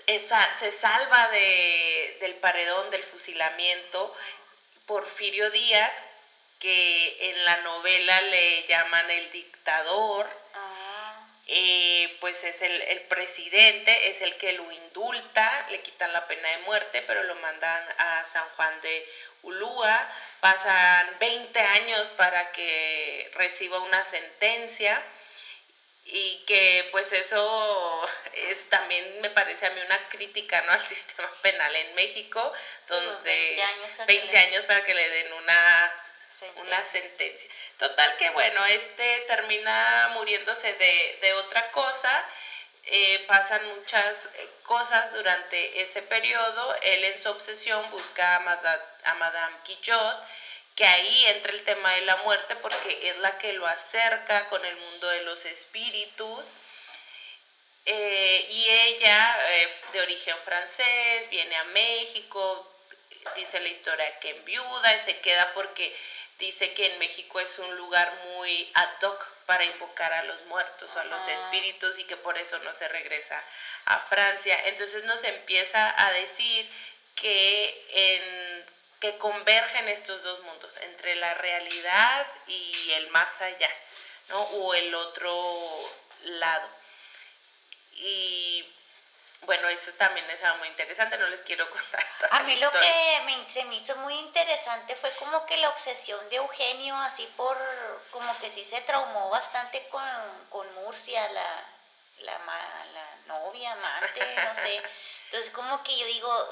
se 0.05 0.71
salva 0.71 1.29
de, 1.29 2.17
del 2.21 2.35
paredón, 2.35 2.89
del 2.89 3.03
fusilamiento, 3.03 4.15
Porfirio 4.85 5.49
Díaz, 5.51 5.93
que 6.59 7.29
en 7.29 7.45
la 7.45 7.57
novela 7.57 8.21
le 8.21 8.65
llaman 8.65 9.09
el 9.09 9.31
dictador, 9.31 10.29
ah. 10.55 10.62
Eh, 11.47 12.17
pues 12.21 12.41
es 12.43 12.61
el, 12.61 12.81
el, 12.83 13.01
presidente, 13.01 14.09
es 14.09 14.21
el 14.21 14.37
que 14.37 14.53
lo 14.53 14.71
indulta, 14.71 15.67
le 15.69 15.81
quitan 15.81 16.13
la 16.13 16.25
pena 16.27 16.49
de 16.49 16.57
muerte, 16.59 17.03
pero 17.05 17.23
lo 17.23 17.35
mandan 17.35 17.83
a 17.97 18.25
San 18.31 18.47
Juan 18.55 18.79
de 18.81 19.05
Ulúa, 19.41 20.09
pasan 20.39 21.17
20 21.19 21.59
años 21.59 22.09
para 22.11 22.51
que 22.53 23.29
reciba 23.33 23.79
una 23.79 24.05
sentencia 24.05 25.03
y 26.05 26.43
que 26.45 26.87
pues 26.91 27.11
eso 27.11 28.07
es 28.33 28.67
también 28.69 29.21
me 29.21 29.29
parece 29.29 29.65
a 29.65 29.69
mí 29.71 29.81
una 29.81 30.07
crítica 30.09 30.61
no 30.61 30.71
al 30.73 30.85
sistema 30.87 31.29
penal 31.41 31.75
en 31.75 31.95
México 31.95 32.51
donde 32.87 33.61
20 34.07 34.37
años, 34.37 34.65
para 34.65 34.83
que 34.83 34.93
le 34.93 35.09
den 35.09 35.33
una 35.33 36.02
una 36.57 36.83
sentencia. 36.85 37.49
Total 37.77 38.17
que 38.17 38.29
bueno 38.31 38.65
este 38.65 39.19
termina 39.27 40.11
muriéndose 40.13 40.73
de, 40.73 41.17
de 41.21 41.33
otra 41.33 41.71
cosa. 41.71 42.25
Eh, 42.85 43.23
pasan 43.27 43.65
muchas 43.75 44.17
eh, 44.25 44.49
cosas 44.63 45.13
durante 45.13 45.81
ese 45.81 46.01
periodo. 46.01 46.75
Él 46.81 47.03
en 47.05 47.19
su 47.19 47.29
obsesión 47.29 47.89
busca 47.91 48.35
a, 48.35 49.09
a 49.09 49.13
Madame 49.15 49.57
Quillot 49.63 50.25
que 50.75 50.85
ahí 50.85 51.25
entra 51.27 51.53
el 51.53 51.63
tema 51.63 51.93
de 51.93 52.01
la 52.01 52.17
muerte 52.17 52.55
porque 52.55 53.09
es 53.09 53.17
la 53.17 53.37
que 53.37 53.53
lo 53.53 53.67
acerca 53.67 54.49
con 54.49 54.65
el 54.65 54.75
mundo 54.75 55.07
de 55.07 55.21
los 55.21 55.45
espíritus. 55.45 56.55
Eh, 57.85 58.47
y 58.49 58.69
ella, 58.69 59.37
de 59.91 60.01
origen 60.01 60.37
francés, 60.43 61.29
viene 61.29 61.55
a 61.57 61.65
México, 61.65 62.73
dice 63.35 63.59
la 63.59 63.69
historia 63.69 64.19
que 64.19 64.33
viuda 64.45 64.95
y 64.95 64.99
se 64.99 65.19
queda 65.19 65.51
porque 65.53 65.95
dice 66.39 66.73
que 66.73 66.93
en 66.93 66.99
México 66.99 67.39
es 67.39 67.57
un 67.59 67.75
lugar 67.75 68.13
muy 68.35 68.71
ad 68.73 69.01
hoc 69.01 69.27
para 69.45 69.65
invocar 69.65 70.13
a 70.13 70.23
los 70.23 70.43
muertos 70.45 70.95
o 70.95 70.99
a 70.99 71.05
los 71.05 71.27
espíritus 71.27 71.97
y 71.99 72.05
que 72.05 72.17
por 72.17 72.37
eso 72.37 72.59
no 72.59 72.73
se 72.73 72.87
regresa 72.87 73.41
a 73.85 73.99
Francia. 73.99 74.59
Entonces 74.65 75.03
nos 75.03 75.23
empieza 75.23 75.93
a 76.05 76.11
decir 76.11 76.69
que 77.15 77.85
en 77.89 78.73
que 79.03 79.17
convergen 79.17 79.89
estos 79.89 80.23
dos 80.23 80.39
mundos, 80.43 80.77
entre 80.77 81.15
la 81.17 81.33
realidad 81.33 82.25
y 82.47 82.91
el 82.91 83.09
más 83.09 83.29
allá, 83.41 83.69
¿no? 84.29 84.43
O 84.43 84.73
el 84.73 84.95
otro 84.95 85.91
lado. 86.21 86.69
Y 87.95 88.65
bueno, 89.45 89.67
eso 89.69 89.91
también 89.93 90.29
es 90.29 90.41
algo 90.43 90.59
muy 90.59 90.67
interesante, 90.67 91.17
no 91.17 91.27
les 91.27 91.41
quiero 91.41 91.69
contar. 91.69 92.05
A 92.31 92.43
mí 92.43 92.55
lo 92.57 92.71
que 92.71 93.21
me, 93.25 93.49
se 93.51 93.65
me 93.65 93.75
hizo 93.75 93.95
muy 93.97 94.13
interesante 94.15 94.95
fue 94.95 95.11
como 95.11 95.45
que 95.45 95.57
la 95.57 95.69
obsesión 95.69 96.29
de 96.29 96.37
Eugenio, 96.37 96.95
así 96.95 97.27
por, 97.35 97.57
como 98.11 98.37
que 98.39 98.49
sí 98.49 98.63
se 98.65 98.81
traumó 98.81 99.29
bastante 99.29 99.87
con, 99.89 100.03
con 100.49 100.73
Murcia, 100.75 101.27
la, 101.29 101.63
la, 102.19 102.37
la 102.37 103.15
novia, 103.25 103.73
amante, 103.73 104.19
no 104.35 104.55
sé. 104.55 104.81
Entonces 105.25 105.51
como 105.51 105.81
que 105.83 105.97
yo 105.97 106.05
digo, 106.05 106.47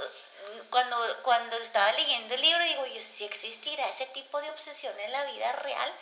cuando, 0.70 1.18
cuando 1.22 1.58
estaba 1.58 1.92
leyendo 1.94 2.34
el 2.34 2.42
libro, 2.42 2.64
digo, 2.64 2.86
yo, 2.88 3.02
si 3.16 3.26
existirá 3.26 3.90
ese 3.90 4.08
tipo 4.08 4.42
de 4.42 4.50
obsesión 4.50 5.00
en 5.00 5.12
la 5.12 5.24
vida 5.26 5.52
real, 5.54 5.94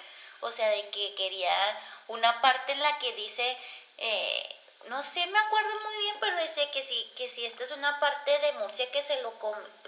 o 0.41 0.51
sea, 0.51 0.69
de 0.69 0.89
que 0.89 1.13
quería 1.15 1.77
una 2.07 2.39
parte 2.41 2.71
en 2.71 2.79
la 2.79 2.97
que 2.99 3.13
dice, 3.13 3.57
eh, 3.97 4.55
no 4.87 5.03
sé, 5.03 5.25
me 5.27 5.39
acuerdo 5.39 5.69
muy 5.81 5.98
pero 6.19 6.37
dice 6.41 6.69
que 6.71 6.83
si, 6.83 7.11
que 7.15 7.27
si 7.29 7.45
esta 7.45 7.63
es 7.63 7.71
una 7.71 7.99
parte 7.99 8.37
de 8.39 8.51
Murcia 8.53 8.91
que 8.91 9.03
se 9.03 9.21
lo, 9.21 9.33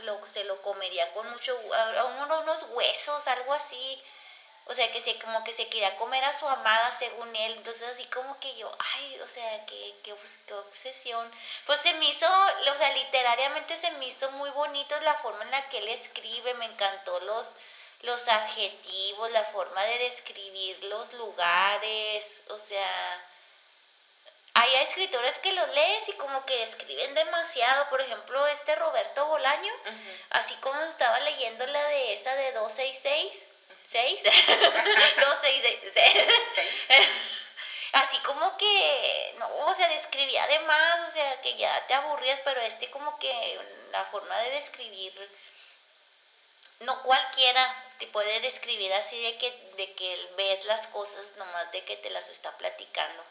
lo 0.04 0.28
se 0.34 0.44
lo 0.44 0.62
comería 0.62 1.12
con 1.13 1.30
mucho, 1.30 1.58
a 1.74 2.06
unos 2.06 2.63
huesos, 2.72 3.28
algo 3.28 3.54
así, 3.54 4.04
o 4.65 4.74
sea, 4.74 4.91
que 4.91 5.02
se, 5.02 5.17
como 5.20 5.44
que 5.44 5.54
se 5.54 5.67
quería 5.67 5.98
comer 5.98 6.24
a 6.24 6.38
su 6.39 6.48
amada 6.48 6.91
según 6.98 7.36
él. 7.36 7.54
Entonces 7.58 7.84
así 7.89 8.06
como 8.06 8.39
que 8.39 8.56
yo, 8.56 8.72
ay, 8.80 9.20
o 9.20 9.28
sea, 9.28 9.65
qué, 9.65 9.96
qué, 10.04 10.13
obsesión. 10.13 11.30
Pues 11.65 11.82
se 11.82 11.94
me 11.96 12.06
hizo, 12.06 12.26
o 12.28 12.76
sea, 12.76 12.94
literariamente 12.94 13.78
se 13.78 13.91
me 13.91 14.08
hizo 14.08 14.32
muy 14.32 14.50
bonito 14.52 14.98
la 15.02 15.15
forma 15.15 15.44
en 15.44 15.52
la 15.52 15.67
que 15.70 15.80
él 15.80 15.89
escribe. 15.89 16.54
Me 16.54 16.65
encantó 16.65 17.20
los, 17.22 17.48
los 18.02 18.28
adjetivos, 18.28 19.32
la 19.32 19.46
forma 19.46 19.84
de 19.84 19.98
describir 19.98 20.84
los 20.86 21.12
lugares. 21.13 22.26
O 22.50 22.58
sea, 22.60 23.26
escritores 24.91 25.38
que 25.39 25.54
los 25.54 25.69
lees 25.69 26.10
y 26.10 26.13
como 26.13 26.45
que 26.45 26.63
escriben 26.63 27.15
demasiado. 27.15 27.89
Por 27.89 28.01
ejemplo, 28.01 28.45
este 28.47 28.75
Roberto 28.75 29.25
Bolaño, 29.25 29.73
así 30.32 30.54
como 30.56 30.80
estaba 30.82 31.19
leyendo 31.21 31.65
la 31.67 31.84
de 31.86 32.13
esa 32.13 32.36
de 32.36 32.51
266 32.51 33.51
seis, 33.91 34.21
no, 35.17 35.27
seis, 35.41 35.63
seis, 35.93 36.13
Así 37.91 38.17
como 38.19 38.56
que, 38.56 39.36
no, 39.38 39.54
o 39.65 39.75
sea, 39.75 39.89
describía 39.89 40.45
además, 40.45 41.10
o 41.10 41.12
sea, 41.12 41.41
que 41.41 41.58
ya 41.58 41.86
te 41.88 41.93
aburrías, 41.93 42.39
pero 42.45 42.62
este 42.62 42.89
como 42.89 43.19
que 43.19 43.60
la 43.91 44.06
forma 44.06 44.38
de 44.39 44.51
describir, 44.51 45.13
no 46.80 47.04
cualquiera 47.04 47.84
te 47.99 48.08
puede 48.08 48.39
describir 48.39 48.93
así 48.93 49.21
de 49.21 49.38
que, 49.38 49.51
de 49.75 49.93
que 49.93 50.30
ves 50.38 50.63
las 50.65 50.88
cosas 50.88 51.25
nomás 51.36 51.69
de 51.73 51.84
que 51.84 51.97
te 51.97 52.10
las 52.10 52.27
está 52.30 52.56
platicando. 52.58 53.25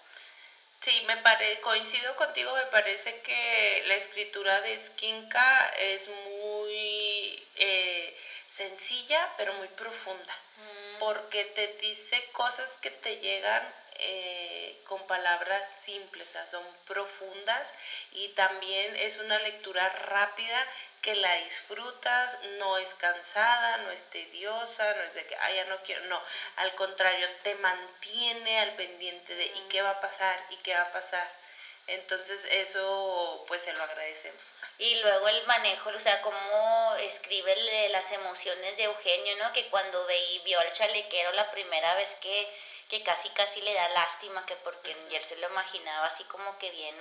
Sí, 0.83 1.03
me 1.07 1.17
pare, 1.19 1.61
coincido 1.61 2.17
contigo, 2.17 2.55
me 2.55 2.65
parece 2.67 3.21
que 3.21 3.83
la 3.87 3.95
escritura 3.97 4.61
de 4.63 4.77
Skinka 4.79 5.69
es 5.69 6.09
muy 6.09 7.43
eh, 7.57 8.15
sencilla, 8.47 9.29
pero 9.37 9.53
muy 9.55 9.69
profunda 9.69 10.35
porque 11.01 11.47
te 11.47 11.67
dice 11.81 12.23
cosas 12.33 12.71
que 12.83 12.91
te 12.91 13.17
llegan 13.17 13.65
eh, 14.03 14.79
con 14.85 15.07
palabras 15.07 15.67
simples, 15.83 16.29
o 16.29 16.33
sea, 16.33 16.47
son 16.47 16.65
profundas 16.87 17.67
y 18.13 18.29
también 18.29 18.95
es 18.97 19.19
una 19.19 19.39
lectura 19.41 19.89
rápida 19.89 20.67
que 21.03 21.15
la 21.17 21.35
disfrutas, 21.37 22.37
no 22.59 22.77
es 22.77 22.95
cansada, 22.95 23.79
no 23.79 23.91
es 23.91 24.03
tediosa, 24.11 24.95
no 24.95 25.03
es 25.03 25.15
de 25.15 25.25
que, 25.25 25.37
ah, 25.37 25.51
ya 25.51 25.65
no 25.65 25.79
quiero, 25.83 26.07
no, 26.07 26.23
al 26.57 26.75
contrario, 26.75 27.27
te 27.43 27.55
mantiene 27.57 28.61
al 28.61 28.73
pendiente 28.73 29.35
de, 29.35 29.47
¿y 29.47 29.61
qué 29.71 29.83
va 29.83 29.93
a 29.93 30.01
pasar? 30.01 30.39
¿y 30.51 30.57
qué 30.59 30.75
va 30.75 30.83
a 30.83 30.93
pasar? 30.93 31.40
Entonces 31.91 32.45
eso 32.51 33.45
pues 33.49 33.63
se 33.63 33.73
lo 33.73 33.83
agradecemos. 33.83 34.43
Y 34.79 34.95
luego 34.97 35.29
el 35.29 35.45
manejo, 35.47 35.91
o 35.91 35.99
sea, 35.99 36.23
cómo 36.23 36.95
escribe 36.97 37.89
las 37.89 38.11
emociones 38.13 38.77
de 38.77 38.85
Eugenio, 38.85 39.37
¿no? 39.39 39.53
Que 39.53 39.69
cuando 39.69 40.07
ve 40.07 40.41
vio 40.45 40.61
al 40.61 40.73
chalequero 40.73 41.33
la 41.33 41.51
primera 41.51 41.95
vez 41.97 42.09
que, 42.21 42.49
que 42.89 43.03
casi 43.03 43.29
casi 43.31 43.61
le 43.61 43.75
da 43.75 43.89
lástima, 43.89 44.47
que 44.47 44.55
porque 44.57 44.93
él 44.93 45.25
se 45.25 45.37
lo 45.37 45.49
imaginaba 45.49 46.07
así 46.07 46.23
como 46.25 46.57
que 46.59 46.71
bien 46.71 46.97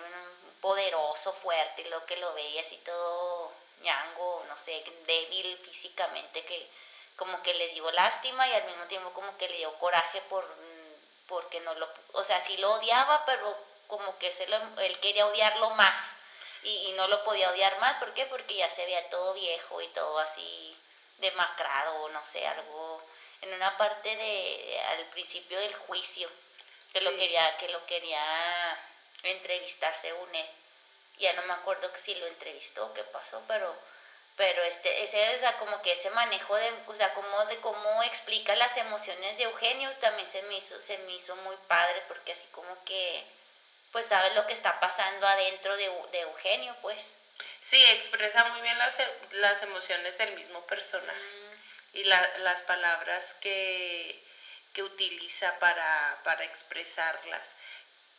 poderoso, 0.60 1.34
fuerte, 1.34 1.84
y 1.84 1.90
lo 1.90 2.06
que 2.06 2.18
lo 2.18 2.34
veía 2.34 2.62
así 2.62 2.78
todo 2.78 3.54
ñango, 3.82 4.44
no 4.48 4.58
sé, 4.58 4.84
débil 5.06 5.58
físicamente, 5.60 6.44
que 6.44 6.68
como 7.16 7.42
que 7.44 7.54
le 7.54 7.70
dio 7.70 7.90
lástima 7.92 8.48
y 8.48 8.54
al 8.54 8.66
mismo 8.66 8.86
tiempo 8.86 9.12
como 9.14 9.38
que 9.38 9.48
le 9.50 9.58
dio 9.58 9.74
coraje 9.76 10.22
por 10.30 10.46
porque 11.28 11.60
no 11.62 11.76
lo, 11.76 11.88
o 12.14 12.24
sea, 12.24 12.42
sí 12.42 12.58
lo 12.58 12.74
odiaba, 12.74 13.24
pero 13.26 13.56
como 13.90 14.18
que 14.20 14.32
se 14.34 14.48
lo, 14.48 14.58
él 14.80 15.00
quería 15.02 15.26
odiarlo 15.26 15.72
más 15.72 16.00
y, 16.64 16.94
no 16.94 17.08
lo 17.08 17.24
podía 17.24 17.50
odiar 17.50 17.80
más. 17.80 17.98
¿Por 17.98 18.14
qué? 18.14 18.26
Porque 18.28 18.56
ya 18.56 18.70
se 18.70 18.86
veía 18.86 19.10
todo 19.10 19.34
viejo 19.34 19.82
y 19.82 19.88
todo 19.90 20.20
así 20.20 20.78
demacrado 21.18 22.08
no 22.10 22.24
sé, 22.32 22.48
algo 22.48 23.02
en 23.42 23.54
una 23.54 23.78
parte 23.78 24.16
de 24.16 24.82
al 24.88 25.06
principio 25.08 25.60
del 25.60 25.74
juicio 25.76 26.30
que 26.94 27.02
lo 27.02 27.12
quería 27.16 27.58
que 27.58 27.68
lo 27.70 27.86
quería 27.86 28.80
entrevistar 29.24 29.94
según 30.02 30.34
él. 30.34 30.48
Ya 31.18 31.34
no 31.34 31.42
me 31.44 31.54
acuerdo 31.54 31.92
si 32.04 32.16
lo 32.16 32.28
entrevistó 32.28 32.94
qué 32.94 33.04
pasó, 33.04 33.42
pero 33.48 33.76
pero 34.38 34.64
este 34.64 35.04
ese 35.04 35.36
o 35.36 35.40
sea, 35.40 35.58
como 35.58 35.82
que 35.82 35.94
ese 35.94 36.10
manejo 36.12 36.56
de 36.56 36.74
o 36.88 36.96
sea 36.96 37.14
como 37.14 37.46
de 37.46 37.58
cómo 37.58 38.04
explica 38.04 38.56
las 38.56 38.76
emociones 38.78 39.38
de 39.38 39.44
Eugenio 39.44 39.92
también 39.98 40.30
se 40.32 40.42
me 40.44 40.58
hizo 40.58 40.80
se 40.82 40.98
me 41.00 41.14
hizo 41.14 41.36
muy 41.38 41.56
padre 41.68 42.02
porque 42.08 42.32
así 42.34 42.48
como 42.52 42.84
que 42.86 43.26
pues 43.92 44.06
sabes 44.08 44.36
lo 44.36 44.46
que 44.48 44.54
está 44.54 44.80
pasando 44.80 45.28
adentro 45.28 45.76
de, 45.78 45.90
de 46.12 46.22
Eugenio, 46.22 46.76
pues. 46.82 47.00
Sí, 47.62 47.84
expresa 47.86 48.46
muy 48.46 48.62
bien 48.62 48.78
las, 48.78 48.98
las 49.32 49.62
emociones 49.64 50.18
del 50.18 50.36
mismo 50.36 50.66
personaje 50.66 51.20
mm. 51.20 51.98
y 51.98 52.04
la, 52.04 52.38
las 52.40 52.62
palabras 52.64 53.36
que, 53.42 54.24
que 54.74 54.84
utiliza 54.84 55.58
para, 55.60 56.20
para 56.24 56.44
expresarlas. 56.44 57.48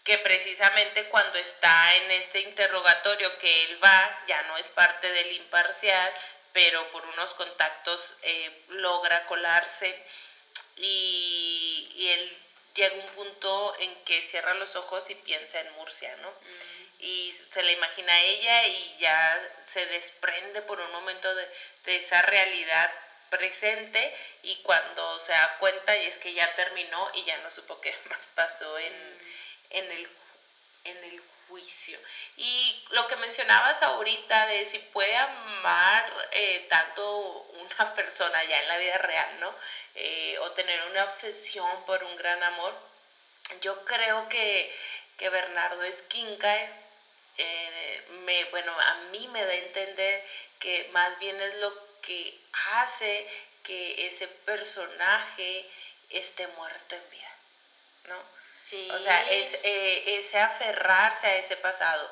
Que 0.04 0.18
precisamente 0.18 1.08
cuando 1.08 1.38
está 1.38 1.94
en 1.96 2.10
este 2.12 2.40
interrogatorio 2.40 3.38
que 3.38 3.64
él 3.64 3.84
va, 3.84 4.24
ya 4.26 4.42
no 4.42 4.56
es 4.56 4.66
parte 4.68 5.10
del 5.12 5.32
imparcial, 5.32 6.12
pero 6.52 6.90
por 6.90 7.04
unos 7.06 7.34
contactos 7.34 8.14
eh, 8.22 8.64
logra 8.68 9.26
colarse 9.26 10.04
y, 10.76 11.92
y 11.94 12.08
él 12.08 12.38
llega 12.74 12.94
un 12.94 13.08
punto 13.10 13.74
en 13.78 14.04
que 14.04 14.22
cierra 14.22 14.54
los 14.54 14.76
ojos 14.76 15.08
y 15.10 15.14
piensa 15.16 15.60
en 15.60 15.72
Murcia, 15.72 16.14
¿no? 16.16 16.30
Mm. 16.30 16.80
Y 17.00 17.32
se 17.48 17.62
le 17.62 17.72
imagina 17.72 18.12
a 18.12 18.20
ella 18.20 18.66
y 18.66 18.96
ya 18.98 19.54
se 19.66 19.86
desprende 19.86 20.62
por 20.62 20.80
un 20.80 20.92
momento 20.92 21.34
de, 21.34 21.48
esa 21.86 22.22
realidad 22.22 22.90
presente 23.30 24.14
y 24.42 24.56
cuando 24.62 25.18
se 25.20 25.32
da 25.32 25.56
cuenta 25.58 25.96
y 25.96 26.06
es 26.06 26.18
que 26.18 26.34
ya 26.34 26.54
terminó 26.54 27.10
y 27.14 27.24
ya 27.24 27.38
no 27.38 27.50
supo 27.50 27.80
qué 27.80 27.94
más 28.08 28.26
pasó 28.34 28.78
en, 28.78 28.92
mm. 28.92 29.20
en, 29.70 29.92
el, 29.92 30.08
en 30.84 31.04
el 31.04 31.22
juicio. 31.48 31.98
Y 32.36 32.84
lo 32.90 33.06
que 33.08 33.16
mencionabas 33.16 33.82
ahorita 33.82 34.46
de 34.46 34.64
si 34.64 34.78
puede 34.78 35.16
amar 35.16 36.28
eh, 36.32 36.66
tanto 36.68 37.18
una 37.18 37.94
persona 37.94 38.44
ya 38.44 38.60
en 38.62 38.68
la 38.68 38.78
vida 38.78 38.98
real, 38.98 39.40
¿no? 39.40 39.54
Eh, 39.94 40.38
o 40.40 40.52
tener 40.52 40.82
una 40.90 41.04
obsesión 41.04 41.84
por 41.84 42.02
un 42.04 42.16
gran 42.16 42.42
amor, 42.42 42.74
yo 43.60 43.84
creo 43.84 44.28
que, 44.28 44.72
que 45.18 45.28
Bernardo 45.28 45.82
Esquinca, 45.82 46.56
eh, 47.36 48.04
me, 48.24 48.44
bueno, 48.46 48.78
a 48.78 48.94
mí 49.10 49.26
me 49.28 49.44
da 49.44 49.52
a 49.52 49.56
entender 49.56 50.24
que 50.58 50.88
más 50.92 51.18
bien 51.18 51.40
es 51.40 51.54
lo 51.56 52.00
que 52.02 52.38
hace 52.52 53.26
que 53.62 54.06
ese 54.06 54.28
personaje 54.28 55.68
esté 56.10 56.46
muerto 56.48 56.94
en 56.94 57.10
vida, 57.10 57.36
¿no? 58.08 58.39
O 58.92 58.98
sea, 59.00 59.28
es 59.28 59.54
eh, 59.62 60.18
ese 60.18 60.38
aferrarse 60.38 61.26
a 61.26 61.36
ese 61.36 61.56
pasado, 61.56 62.08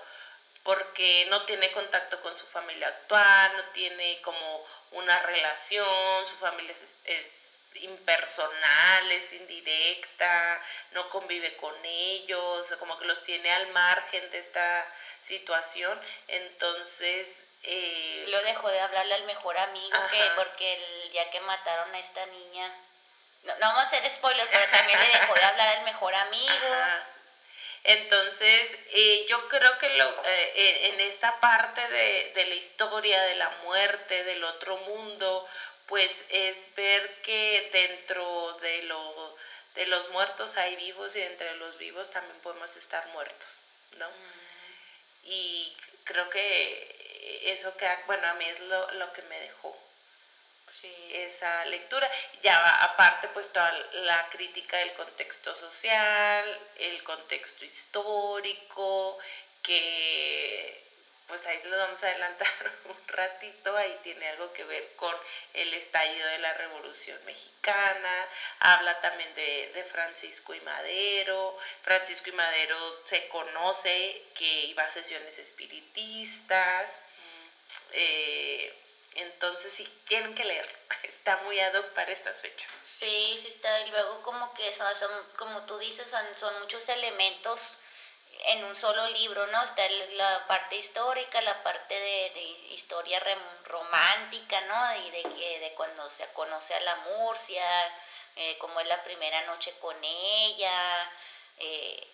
porque 0.64 1.26
no 1.30 1.44
tiene 1.44 1.70
contacto 1.72 2.20
con 2.20 2.37
su 2.37 2.46
familia 2.46 2.88
actual, 2.88 3.56
no 3.56 3.64
tiene 3.66 4.20
como 4.22 4.66
una 4.90 5.22
relación, 5.22 6.26
su 6.26 6.37
familia 6.37 6.74
es, 7.04 7.32
impersonal, 7.74 9.12
es 9.12 9.32
indirecta, 9.34 10.61
no 10.92 11.08
convive 11.11 11.56
con 11.56 11.74
ellos, 11.84 12.66
como 12.80 12.98
que 12.98 13.04
los 13.04 13.22
tiene 13.22 13.52
al 13.52 13.68
margen 13.68 14.30
de 14.30 14.38
esta 14.38 14.87
situación, 15.22 16.00
entonces... 16.26 17.28
Eh, 17.62 18.24
Lo 18.28 18.42
dejó 18.42 18.68
de 18.68 18.80
hablarle 18.80 19.14
al 19.14 19.24
mejor 19.24 19.56
amigo 19.58 19.98
que 20.11 20.30
porque 20.37 20.74
el 20.74 21.12
día 21.12 21.30
que 21.30 21.40
mataron 21.40 21.94
a 21.94 21.98
esta 21.98 22.24
niña 22.26 22.72
no, 23.44 23.55
vamos 23.61 23.85
a 23.85 23.87
hacer 23.87 24.11
spoiler, 24.11 24.48
pero 24.51 24.70
también 24.70 25.01
le 25.01 25.09
dejó 25.09 25.35
de 25.35 25.42
hablar 25.44 25.68
al 25.79 25.85
mejor 25.85 26.14
amigo. 26.14 26.74
Entonces, 27.85 28.77
eh, 28.90 29.24
yo 29.29 29.48
creo 29.48 29.79
que 29.79 29.88
lo, 29.90 30.24
eh, 30.24 30.88
en 30.88 31.01
esta 31.01 31.40
parte 31.40 31.88
de, 31.88 32.33
de, 32.35 32.46
la 32.46 32.55
historia, 32.55 33.22
de 33.22 33.37
la 33.37 33.51
muerte, 33.62 34.24
del 34.24 34.42
otro 34.44 34.77
mundo, 34.79 35.46
pues 35.87 36.12
es 36.29 36.74
ver 36.74 37.22
que 37.22 37.70
dentro 37.72 38.55
de, 38.61 38.83
lo, 38.83 39.37
de 39.74 39.87
los 39.87 40.11
muertos 40.11 40.57
hay 40.57 40.77
vivos 40.77 41.14
y 41.16 41.22
entre 41.22 41.55
los 41.55 41.79
vivos 41.79 42.11
también 42.11 42.38
podemos 42.40 42.74
estar 42.77 43.07
muertos, 43.09 43.48
¿no? 43.96 44.09
Y 45.24 45.74
creo 46.05 46.29
que 46.29 47.42
eso 47.44 47.74
que, 47.77 47.88
bueno, 48.07 48.29
a 48.29 48.35
mí 48.35 48.44
es 48.44 48.61
lo, 48.61 48.90
lo 48.92 49.12
que 49.12 49.22
me 49.22 49.40
dejó 49.40 49.88
esa 50.82 51.64
lectura. 51.66 52.10
Ya 52.42 52.84
aparte 52.84 53.28
pues 53.28 53.52
toda 53.52 53.72
la 53.92 54.28
crítica 54.30 54.76
del 54.78 54.92
contexto 54.94 55.54
social, 55.56 56.60
el 56.76 57.02
contexto 57.02 57.64
histórico, 57.64 59.18
que 59.62 60.88
pues 61.28 61.44
ahí 61.44 61.60
lo 61.64 61.76
vamos 61.76 62.02
a 62.02 62.06
adelantar 62.06 62.48
un 62.86 62.96
ratito, 63.06 63.76
ahí 63.76 63.98
tiene 64.02 64.28
algo 64.28 64.50
que 64.54 64.64
ver 64.64 64.96
con 64.96 65.14
el 65.52 65.74
estallido 65.74 66.26
de 66.26 66.38
la 66.38 66.54
Revolución 66.54 67.22
Mexicana, 67.26 68.26
habla 68.60 68.98
también 69.00 69.34
de, 69.34 69.84
Francisco 69.92 70.54
y 70.54 70.60
Madero, 70.62 71.56
Francisco 71.82 72.30
y 72.30 72.32
Madero 72.32 73.04
se 73.04 73.28
conoce 73.28 74.22
que 74.34 74.64
iba 74.66 74.84
a 74.84 74.90
sesiones 74.90 75.38
espiritistas, 75.38 76.90
eh, 77.92 78.74
entonces 79.14 79.73
sí, 79.73 79.88
tienen 80.07 80.35
que 80.35 80.44
leer. 80.44 80.68
Está 81.03 81.37
muy 81.38 81.59
ad 81.61 81.75
hoc 81.75 81.87
para 81.94 82.12
estas 82.12 82.40
fechas. 82.40 82.71
Sí, 82.99 83.38
sí 83.42 83.49
está. 83.49 83.81
Y 83.83 83.90
luego 83.90 84.23
como 84.23 84.53
que 84.55 84.73
son, 84.75 84.88
como 85.37 85.62
tú 85.66 85.79
dices, 85.79 86.09
son, 86.37 86.59
muchos 86.61 86.88
elementos 86.88 87.61
en 88.47 88.64
un 88.64 88.75
solo 88.75 89.09
libro, 89.09 89.47
¿no? 89.49 89.62
Está 89.62 89.88
la 89.88 90.47
parte 90.47 90.77
histórica, 90.77 91.40
la 91.42 91.62
parte 91.62 91.94
de, 91.94 92.40
historia 92.71 93.23
romántica, 93.64 94.61
¿no? 94.62 95.07
Y 95.07 95.11
de 95.11 95.23
que 95.23 95.61
de 95.61 95.75
cuando 95.75 96.11
se 96.11 96.27
conoce 96.33 96.75
a 96.75 96.81
la 96.81 96.97
Murcia, 96.97 97.92
eh, 98.37 98.57
cómo 98.59 98.81
es 98.81 98.87
la 98.87 99.03
primera 99.05 99.42
noche 99.47 99.75
con 99.81 99.97
ella, 100.03 101.11
eh, 101.59 102.07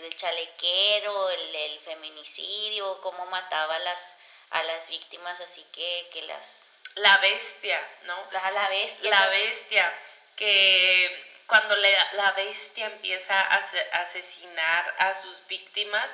el 0.00 0.16
chalequero, 0.16 1.30
el, 1.30 1.54
el 1.54 1.80
feminicidio, 1.80 3.00
cómo 3.00 3.26
mataba 3.26 3.76
a 3.76 3.80
las 3.80 4.17
a 4.50 4.62
las 4.62 4.88
víctimas, 4.88 5.40
así 5.40 5.64
que, 5.72 6.08
que 6.12 6.22
las... 6.22 6.44
La 6.96 7.18
bestia, 7.18 7.80
¿no? 8.04 8.16
La, 8.32 8.50
la 8.50 8.68
bestia. 8.68 9.10
La 9.10 9.28
bestia, 9.28 9.94
que 10.36 11.42
cuando 11.46 11.76
la 11.76 12.32
bestia 12.32 12.86
empieza 12.86 13.40
a 13.40 13.56
asesinar 14.02 14.94
a 14.98 15.14
sus 15.14 15.46
víctimas, 15.46 16.08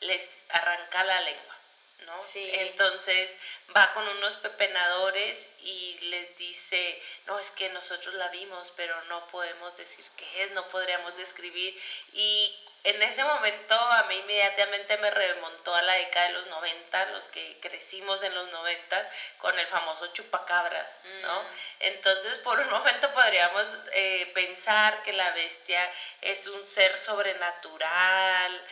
les 0.00 0.28
arranca 0.48 1.04
la 1.04 1.20
lengua. 1.20 1.59
¿No? 2.06 2.20
Entonces 2.34 3.36
va 3.76 3.92
con 3.92 4.06
unos 4.06 4.36
pepenadores 4.36 5.48
y 5.60 5.98
les 6.02 6.36
dice, 6.36 7.02
no, 7.26 7.38
es 7.38 7.50
que 7.52 7.68
nosotros 7.70 8.14
la 8.14 8.28
vimos, 8.28 8.72
pero 8.76 9.00
no 9.04 9.26
podemos 9.28 9.76
decir 9.76 10.04
qué 10.16 10.44
es, 10.44 10.50
no 10.52 10.68
podríamos 10.68 11.16
describir. 11.16 11.80
Y 12.12 12.56
en 12.82 13.02
ese 13.02 13.22
momento 13.22 13.74
a 13.74 14.04
mí 14.04 14.16
inmediatamente 14.16 14.96
me 14.98 15.10
remontó 15.10 15.74
a 15.74 15.82
la 15.82 15.94
década 15.94 16.28
de 16.28 16.32
los 16.32 16.46
90, 16.46 17.06
los 17.06 17.24
que 17.28 17.58
crecimos 17.60 18.22
en 18.22 18.34
los 18.34 18.50
90 18.50 19.10
con 19.38 19.58
el 19.58 19.66
famoso 19.66 20.06
chupacabras, 20.14 20.88
¿no? 21.20 21.42
Mm. 21.42 21.46
Entonces 21.80 22.38
por 22.38 22.58
un 22.58 22.70
momento 22.70 23.12
podríamos 23.12 23.66
eh, 23.92 24.30
pensar 24.32 25.02
que 25.02 25.12
la 25.12 25.30
bestia 25.32 25.90
es 26.22 26.46
un 26.46 26.64
ser 26.64 26.96
sobrenatural, 26.96 28.62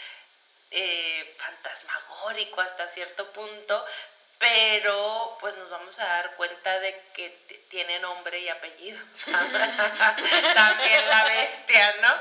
eh, 0.71 1.35
fantasmagórico 1.39 2.61
hasta 2.61 2.87
cierto 2.89 3.31
punto, 3.33 3.85
pero 4.39 5.37
pues 5.41 5.57
nos 5.57 5.69
vamos 5.71 5.99
a 5.99 6.05
dar 6.05 6.37
cuenta 6.37 6.79
de 6.81 7.01
que 7.13 7.31
tiene 7.69 7.99
nombre 7.99 8.39
y 8.39 8.49
apellido. 8.49 8.99
También 9.27 11.09
la 11.09 11.25
bestia, 11.25 11.97
¿no? 12.01 12.15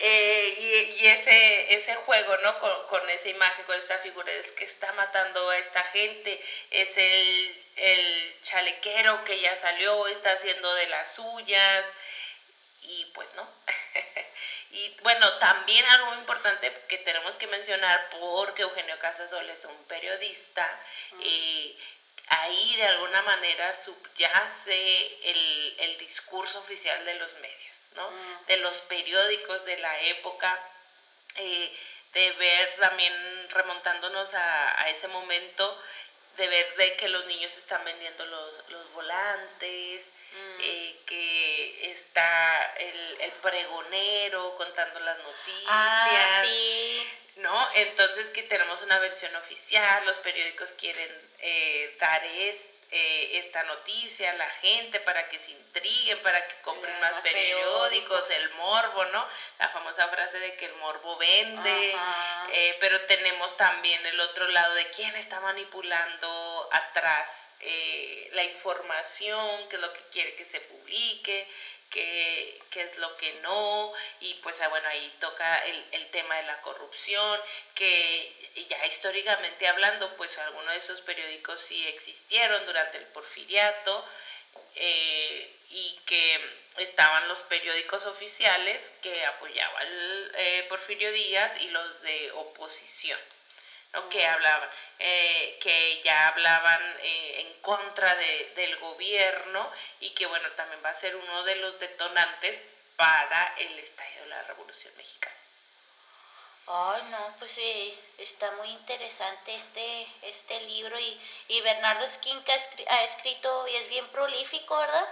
Eh, 0.00 0.96
y, 0.98 1.06
ese, 1.06 1.74
ese 1.74 1.94
juego, 1.96 2.36
¿no? 2.38 2.58
Con, 2.88 3.08
esa 3.10 3.28
imagen, 3.28 3.64
con 3.64 3.78
esta 3.78 3.98
figura, 3.98 4.32
es 4.32 4.50
que 4.52 4.64
está 4.64 4.92
matando 4.92 5.48
a 5.50 5.58
esta 5.58 5.82
gente, 5.84 6.42
es 6.70 6.96
el, 6.96 7.64
el 7.76 8.42
chalequero 8.42 9.22
que 9.24 9.40
ya 9.40 9.54
salió, 9.56 10.08
está 10.08 10.32
haciendo 10.32 10.74
de 10.74 10.88
las 10.88 11.14
suyas, 11.14 11.86
y 12.82 13.04
pues 13.14 13.32
no. 13.34 13.48
y 14.72 14.96
bueno, 15.02 15.32
también 15.34 15.84
algo 15.86 16.14
importante 16.14 16.72
que 16.88 16.98
tenemos 16.98 17.34
que 17.36 17.46
mencionar, 17.46 18.08
porque 18.18 18.62
Eugenio 18.62 18.98
Casasol 18.98 19.48
es 19.50 19.64
un 19.64 19.84
periodista, 19.84 20.80
eh, 21.20 21.76
ahí 22.28 22.76
de 22.76 22.86
alguna 22.86 23.22
manera 23.22 23.72
subyace 23.74 25.30
el, 25.30 25.74
el, 25.78 25.98
discurso 25.98 26.58
oficial 26.60 27.04
de 27.04 27.14
los 27.14 27.34
medios, 27.34 27.76
¿no? 27.94 28.10
De 28.46 28.56
los 28.56 28.78
periódicos 28.82 29.64
de 29.64 29.76
la 29.78 30.00
época. 30.00 30.58
Eh, 31.36 31.78
de 32.12 32.30
ver 32.32 32.76
también 32.78 33.14
remontándonos 33.48 34.34
a, 34.34 34.82
a 34.82 34.90
ese 34.90 35.08
momento 35.08 35.82
de 36.36 36.48
ver 36.48 36.76
de 36.76 36.96
que 36.96 37.08
los 37.08 37.26
niños 37.26 37.56
están 37.56 37.84
vendiendo 37.84 38.24
los, 38.26 38.70
los 38.70 38.92
volantes, 38.92 40.06
mm. 40.32 40.60
eh, 40.60 40.96
que 41.06 41.51
está 41.82 42.74
el, 42.76 43.20
el, 43.20 43.32
pregonero 43.32 44.56
contando 44.56 45.00
las 45.00 45.18
noticias, 45.18 45.66
ah, 45.68 46.44
¿no? 47.36 47.68
Entonces 47.74 48.30
que 48.30 48.42
tenemos 48.44 48.82
una 48.82 48.98
versión 48.98 49.34
oficial, 49.36 50.04
los 50.06 50.18
periódicos 50.18 50.72
quieren 50.74 51.10
eh, 51.40 51.96
dar 51.98 52.24
esto 52.24 52.72
eh, 52.94 53.38
esta 53.38 53.62
noticia 53.62 54.32
a 54.32 54.34
la 54.34 54.50
gente 54.50 55.00
para 55.00 55.26
que 55.30 55.38
se 55.38 55.50
intriguen, 55.50 56.20
para 56.20 56.46
que 56.46 56.54
compren 56.60 57.00
más, 57.00 57.18
periódicos, 57.20 58.28
el 58.28 58.50
morbo, 58.50 59.06
¿no? 59.06 59.26
La 59.58 59.70
famosa 59.70 60.08
frase 60.08 60.38
de 60.38 60.56
que 60.56 60.66
el 60.66 60.74
morbo 60.74 61.16
vende, 61.16 61.96
eh, 62.52 62.76
pero 62.80 63.00
tenemos 63.06 63.56
también 63.56 64.04
el 64.04 64.20
otro 64.20 64.46
lado 64.48 64.74
de 64.74 64.90
quién 64.90 65.16
está 65.16 65.40
manipulando 65.40 66.68
atrás 66.70 67.30
eh, 67.62 68.28
la 68.32 68.44
información, 68.44 69.68
qué 69.68 69.76
es 69.76 69.82
lo 69.82 69.92
que 69.92 70.00
quiere 70.12 70.34
que 70.34 70.44
se 70.44 70.60
publique, 70.60 71.46
qué, 71.90 72.60
es 72.74 72.96
lo 72.98 73.16
que 73.16 73.34
no, 73.42 73.92
y 74.20 74.34
pues 74.42 74.60
ah, 74.60 74.68
bueno, 74.68 74.88
ahí 74.88 75.12
toca 75.20 75.58
el, 75.66 75.84
el, 75.92 76.10
tema 76.10 76.36
de 76.36 76.44
la 76.44 76.60
corrupción, 76.62 77.40
que 77.74 78.32
ya 78.68 78.86
históricamente 78.86 79.68
hablando, 79.68 80.16
pues 80.16 80.36
algunos 80.38 80.72
de 80.72 80.78
esos 80.78 81.00
periódicos 81.02 81.60
sí 81.60 81.86
existieron 81.86 82.64
durante 82.66 82.98
el 82.98 83.04
porfiriato, 83.06 84.04
eh, 84.74 85.50
y 85.70 85.98
que 86.06 86.40
estaban 86.78 87.28
los 87.28 87.42
periódicos 87.44 88.04
oficiales 88.06 88.92
que 89.02 89.24
apoyaban 89.24 89.88
eh, 90.34 90.66
Porfirio 90.68 91.12
Díaz 91.12 91.56
y 91.60 91.68
los 91.68 92.02
de 92.02 92.32
oposición. 92.32 93.18
Que 94.10 94.26
hablaban, 94.26 94.68
eh, 94.98 95.58
que 95.60 96.02
ya 96.02 96.28
hablaban 96.28 96.82
eh, 97.00 97.40
en 97.40 97.60
contra 97.60 98.14
de, 98.14 98.52
del 98.56 98.76
gobierno 98.76 99.70
y 100.00 100.10
que 100.10 100.26
bueno, 100.26 100.48
también 100.52 100.80
va 100.84 100.90
a 100.90 100.94
ser 100.94 101.14
uno 101.14 101.44
de 101.44 101.56
los 101.56 101.78
detonantes 101.78 102.58
para 102.96 103.54
el 103.58 103.78
estallido 103.78 104.24
de 104.24 104.30
la 104.30 104.42
Revolución 104.44 104.94
Mexicana. 104.96 105.36
Ay, 106.66 107.02
no, 107.10 107.34
pues 107.38 107.50
sí, 107.52 107.98
está 108.18 108.50
muy 108.52 108.68
interesante 108.68 109.54
este, 109.54 110.06
este 110.22 110.60
libro 110.60 110.98
y, 110.98 111.20
y 111.48 111.60
Bernardo 111.60 112.04
Esquinca 112.04 112.52
ha 112.88 113.04
escrito 113.04 113.66
y 113.66 113.76
es 113.76 113.88
bien 113.88 114.06
prolífico, 114.08 114.78
¿verdad? 114.78 115.08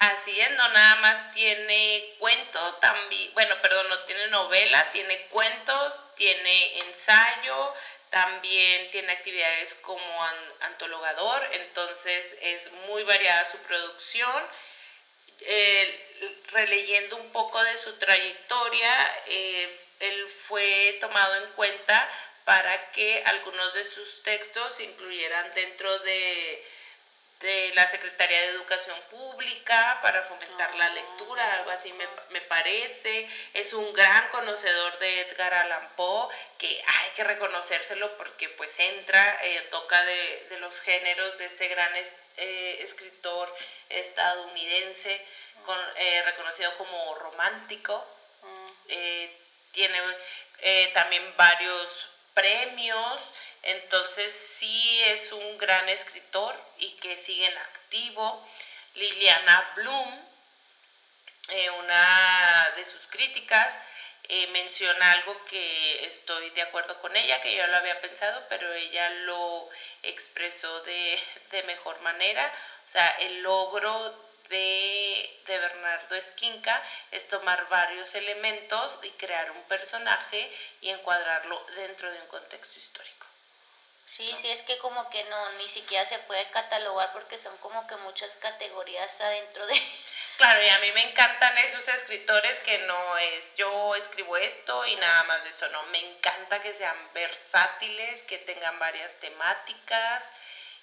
Así 0.00 0.40
es, 0.40 0.50
no 0.52 0.68
nada 0.68 0.96
más 0.96 1.32
tiene 1.32 2.14
cuento, 2.18 2.74
también, 2.74 3.32
bueno, 3.34 3.60
perdón, 3.62 3.88
no 3.88 3.98
tiene 4.00 4.28
novela, 4.28 4.90
tiene 4.92 5.26
cuentos, 5.28 5.94
tiene 6.14 6.78
ensayo, 6.80 7.74
también 8.10 8.90
tiene 8.90 9.12
actividades 9.12 9.74
como 9.76 10.24
antologador, 10.60 11.48
entonces 11.52 12.36
es 12.40 12.72
muy 12.86 13.02
variada 13.04 13.44
su 13.44 13.58
producción. 13.58 14.44
releyendo 16.52 17.16
un 17.16 17.30
poco 17.30 17.62
de 17.62 17.76
su 17.76 17.92
trayectoria, 17.98 19.22
eh, 19.26 19.70
él 20.00 20.28
fue 20.46 20.96
tomado 21.00 21.36
en 21.36 21.46
cuenta 21.52 22.08
para 22.44 22.90
que 22.92 23.22
algunos 23.24 23.74
de 23.74 23.84
sus 23.84 24.22
textos 24.22 24.74
se 24.74 24.84
incluyeran 24.84 25.52
dentro 25.54 25.98
de 26.00 26.64
de 27.40 27.72
la 27.74 27.86
Secretaría 27.86 28.40
de 28.40 28.48
Educación 28.48 28.98
Pública 29.10 29.98
para 30.02 30.22
fomentar 30.24 30.74
la 30.74 30.88
lectura, 30.90 31.54
algo 31.54 31.70
así 31.70 31.92
me, 31.92 32.40
parece. 32.42 33.28
Es 33.54 33.72
un 33.72 33.92
gran 33.92 34.28
conocedor 34.30 34.98
de 34.98 35.20
Edgar 35.22 35.54
Allan 35.54 35.90
Poe, 35.94 36.34
que 36.58 36.82
hay 36.84 37.10
que 37.14 37.24
reconocérselo 37.24 38.16
porque 38.16 38.48
pues 38.50 38.72
entra, 38.78 39.38
eh, 39.42 39.68
toca 39.70 40.04
de, 40.04 40.56
los 40.58 40.80
géneros 40.80 41.38
de 41.38 41.44
este 41.44 41.68
gran 41.68 41.92
eh, 41.94 42.78
escritor 42.82 43.54
estadounidense, 43.88 45.24
con, 45.64 45.78
eh, 45.96 46.22
reconocido 46.24 46.76
como 46.76 47.14
romántico. 47.16 48.04
tiene 49.72 50.00
también 50.92 51.36
varios 51.36 52.08
premios. 52.34 53.22
Entonces 53.62 54.32
sí 54.32 55.02
es 55.04 55.32
un 55.32 55.58
gran 55.58 55.88
escritor 55.88 56.54
y 56.78 56.92
que 56.96 57.16
sigue 57.18 57.46
en 57.46 57.58
activo. 57.58 58.46
Liliana 58.94 59.72
Bloom, 59.76 60.28
eh, 61.50 61.70
una 61.70 62.72
de 62.76 62.84
sus 62.84 63.06
críticas, 63.08 63.76
eh, 64.30 64.46
menciona 64.48 65.12
algo 65.12 65.42
que 65.46 66.04
estoy 66.04 66.50
de 66.50 66.60
acuerdo 66.60 67.00
con 67.00 67.16
ella, 67.16 67.40
que 67.40 67.54
yo 67.54 67.66
lo 67.66 67.76
había 67.78 67.98
pensado, 68.02 68.44
pero 68.50 68.70
ella 68.74 69.08
lo 69.24 69.70
expresó 70.02 70.82
de, 70.82 71.18
mejor 71.66 72.00
manera. 72.00 72.52
O 72.86 72.90
sea, 72.90 73.08
el 73.20 73.42
logro 73.42 74.14
de, 74.50 75.42
de, 75.46 75.58
Bernardo 75.58 76.14
Esquinca 76.14 76.82
es 77.10 77.26
tomar 77.28 77.68
varios 77.70 78.14
elementos 78.14 78.98
y 79.02 79.10
crear 79.12 79.50
un 79.50 79.62
personaje 79.62 80.50
y 80.82 80.90
encuadrarlo 80.90 81.64
dentro 81.76 82.10
de 82.10 82.20
un 82.20 82.26
contexto 82.26 82.78
histórico. 82.78 83.27
Sí, 84.16 84.34
sí, 84.40 84.50
es 84.50 84.62
que 84.62 84.78
como 84.78 85.08
que 85.10 85.22
no, 85.24 85.50
ni 85.50 85.68
siquiera 85.68 86.04
se 86.06 86.18
puede 86.20 86.50
catalogar 86.50 87.12
porque 87.12 87.38
son 87.38 87.56
como 87.58 87.86
que 87.86 87.96
muchas 87.96 88.34
categorías 88.36 89.20
adentro 89.20 89.66
de... 89.66 89.74
Claro, 90.38 90.62
y 90.62 90.68
a 90.68 90.78
mí 90.78 90.92
me 90.92 91.02
encantan 91.02 91.58
esos 91.58 91.86
escritores 91.88 92.60
que 92.60 92.78
no 92.78 93.18
es 93.18 93.56
yo 93.56 93.96
escribo 93.96 94.36
esto 94.36 94.86
y 94.86 94.94
nada 94.94 95.24
más 95.24 95.42
de 95.42 95.50
eso, 95.50 95.68
no, 95.68 95.82
me 95.84 95.98
encanta 95.98 96.60
que 96.60 96.74
sean 96.74 96.96
versátiles, 97.12 98.22
que 98.22 98.38
tengan 98.38 98.78
varias 98.78 99.12
temáticas, 99.18 100.22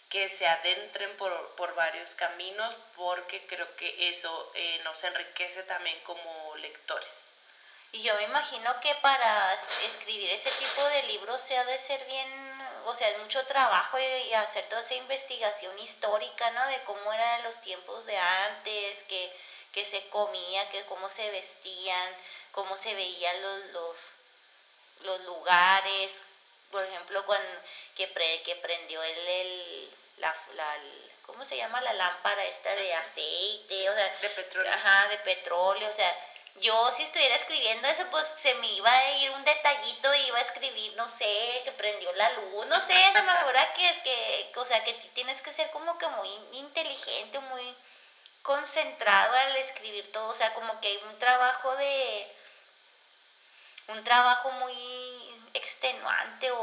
que 0.09 0.27
se 0.29 0.45
adentren 0.45 1.15
por, 1.15 1.55
por 1.55 1.73
varios 1.73 2.15
caminos, 2.15 2.75
porque 2.95 3.45
creo 3.47 3.75
que 3.77 4.09
eso 4.09 4.51
eh, 4.55 4.79
nos 4.83 5.01
enriquece 5.03 5.63
también 5.63 5.99
como 6.01 6.55
lectores. 6.57 7.24
Y 7.95 8.01
yo 8.01 8.13
me 8.15 8.23
imagino 8.23 8.77
que 8.81 8.93
para 8.95 9.57
escribir 9.85 10.29
ese 10.31 10.51
tipo 10.51 10.83
de 10.83 11.03
libros 11.03 11.39
se 11.47 11.57
ha 11.57 11.63
de 11.63 11.77
ser 11.79 12.03
bien, 12.03 12.27
o 12.83 12.93
sea, 12.93 13.07
es 13.07 13.19
mucho 13.19 13.45
trabajo 13.45 13.97
y, 13.97 14.33
hacer 14.33 14.67
toda 14.67 14.81
esa 14.81 14.95
investigación 14.95 15.79
histórica, 15.79 16.51
¿no? 16.51 16.67
De 16.67 16.83
cómo 16.83 17.13
eran 17.13 17.43
los 17.43 17.61
tiempos 17.61 18.05
de 18.05 18.17
antes, 18.17 19.01
que, 19.03 19.31
que 19.71 19.85
se 19.85 20.09
comía, 20.09 20.69
que 20.71 20.83
cómo 20.87 21.07
se 21.07 21.31
vestían, 21.31 22.13
cómo 22.51 22.75
se 22.75 22.93
veían 22.93 23.41
los, 23.41 23.65
los, 23.67 23.97
los 25.03 25.21
lugares. 25.21 26.11
Por 26.71 26.83
ejemplo, 26.83 27.25
cuando 27.25 27.47
que, 27.95 28.11
que 28.43 28.55
prendió 28.57 29.01
el, 29.03 29.17
el 29.17 29.89
la, 30.17 30.35
la, 30.55 30.77
¿cómo 31.25 31.45
se 31.45 31.55
llama? 31.55 31.79
La 31.79 31.93
lámpara 31.93 32.43
esta 32.43 32.75
de 32.75 32.93
aceite, 32.93 33.89
o 33.89 33.93
sea, 33.93 34.17
de 34.21 34.29
petróleo. 34.31 34.73
Ajá, 34.73 35.07
de 35.07 35.17
petróleo, 35.19 35.87
o 35.87 35.93
sea, 35.93 36.13
yo 36.61 36.91
si 36.95 37.03
estuviera 37.03 37.35
escribiendo 37.35 37.87
eso, 37.87 38.05
pues 38.11 38.25
se 38.41 38.53
me 38.55 38.67
iba 38.73 38.91
a 38.91 39.11
ir 39.17 39.31
un 39.31 39.43
detallito 39.43 40.13
y 40.13 40.27
iba 40.27 40.37
a 40.37 40.41
escribir, 40.41 40.93
no 40.95 41.07
sé, 41.17 41.61
que 41.65 41.71
prendió 41.73 42.13
la 42.13 42.31
luz, 42.31 42.65
no 42.67 42.79
sé, 42.81 42.93
se 43.13 43.21
me 43.21 43.31
acuerda 43.31 43.73
que 43.73 43.89
es 43.89 43.97
que, 44.03 44.51
o 44.55 44.65
sea, 44.65 44.83
que 44.83 44.93
tienes 45.13 45.41
que 45.41 45.51
ser 45.53 45.69
como 45.71 45.97
que 45.97 46.07
muy 46.07 46.29
inteligente, 46.53 47.39
muy 47.39 47.75
concentrado 48.41 49.33
al 49.33 49.55
escribir 49.57 50.11
todo, 50.11 50.29
o 50.29 50.35
sea, 50.35 50.53
como 50.53 50.79
que 50.79 50.87
hay 50.87 50.97
un 51.09 51.19
trabajo 51.19 51.75
de, 51.75 52.27
un 53.87 54.03
trabajo 54.03 54.51
muy 54.51 55.35
extenuante 55.53 56.51
o, 56.51 56.57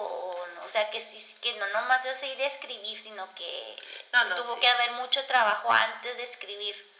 o 0.64 0.68
sea, 0.70 0.90
que, 0.90 1.06
que 1.40 1.52
no 1.54 1.66
nomás 1.68 2.04
es 2.04 2.16
así 2.16 2.34
de 2.36 2.46
escribir, 2.46 2.98
sino 2.98 3.34
que 3.34 3.76
tuvo 4.36 4.58
que 4.58 4.68
haber 4.68 4.92
mucho 4.92 5.24
trabajo 5.26 5.70
antes 5.70 6.16
de 6.16 6.24
escribir. 6.24 6.92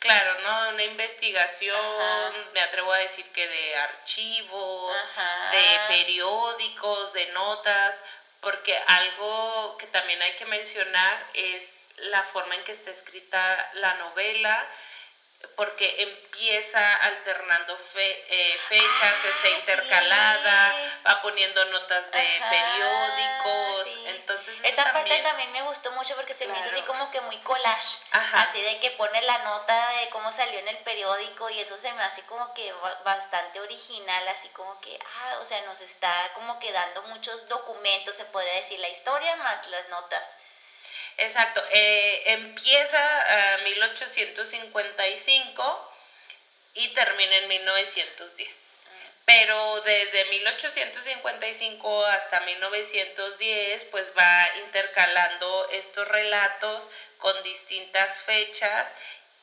Claro, 0.00 0.40
¿no? 0.40 0.70
Una 0.70 0.82
investigación, 0.82 2.52
me 2.54 2.60
atrevo 2.60 2.90
a 2.90 2.98
decir 3.00 3.26
que 3.32 3.46
de 3.46 3.76
archivos, 3.76 4.96
de 5.52 5.80
periódicos, 5.88 7.12
de 7.12 7.26
notas, 7.32 8.02
porque 8.40 8.76
algo 8.86 9.76
que 9.76 9.86
también 9.88 10.22
hay 10.22 10.32
que 10.36 10.46
mencionar 10.46 11.26
es 11.34 11.68
la 11.96 12.24
forma 12.24 12.54
en 12.54 12.64
que 12.64 12.72
está 12.72 12.90
escrita 12.90 13.70
la 13.74 13.92
novela, 13.96 14.66
porque 15.56 16.02
empieza 16.02 16.96
alternando 16.96 17.78
eh, 17.94 18.58
fechas, 18.68 19.14
ah, 19.22 19.28
está 19.28 19.48
intercalada, 19.48 20.74
va 21.06 21.22
poniendo 21.22 21.64
notas 21.66 22.10
de 22.10 22.42
periódicos, 22.50 23.86
entonces 24.06 24.58
esa 24.62 24.92
parte 24.92 25.18
también 25.22 25.52
me 25.52 25.62
gustó 25.62 25.90
mucho 25.92 26.14
porque 26.16 26.34
se 26.34 26.46
me 26.46 26.58
hizo 26.58 26.70
así 26.70 26.82
como 26.82 27.10
que 27.10 27.20
muy 27.22 27.36
collage, 27.38 27.98
así 28.10 28.60
de 28.60 28.78
que 28.80 28.90
pone 28.92 29.20
la 29.22 29.38
nota 29.38 29.88
de 29.90 30.08
cómo 30.10 30.30
salió 30.32 30.58
en 30.58 30.68
el 30.68 30.78
periódico 30.78 31.48
y 31.50 31.60
eso 31.60 31.76
se 31.78 31.92
me 31.92 32.02
hace 32.02 32.22
como 32.22 32.52
que 32.54 32.72
bastante 33.04 33.60
original, 33.60 34.28
así 34.28 34.48
como 34.50 34.80
que, 34.80 34.98
ah, 35.18 35.38
o 35.40 35.44
sea, 35.44 35.60
nos 35.62 35.80
está 35.80 36.30
como 36.34 36.58
que 36.58 36.72
dando 36.72 37.02
muchos 37.04 37.48
documentos, 37.48 38.14
se 38.16 38.24
podría 38.26 38.54
decir, 38.54 38.78
la 38.78 38.88
historia 38.88 39.36
más 39.36 39.66
las 39.68 39.88
notas. 39.88 40.39
Exacto, 41.16 41.62
eh, 41.70 42.22
empieza 42.26 43.56
en 43.56 43.64
1855 43.64 45.92
y 46.74 46.88
termina 46.88 47.36
en 47.36 47.48
1910. 47.48 48.54
Pero 49.26 49.80
desde 49.82 50.24
1855 50.24 52.04
hasta 52.04 52.40
1910, 52.40 53.84
pues 53.84 54.12
va 54.16 54.48
intercalando 54.64 55.68
estos 55.70 56.08
relatos 56.08 56.88
con 57.18 57.40
distintas 57.42 58.20
fechas 58.22 58.92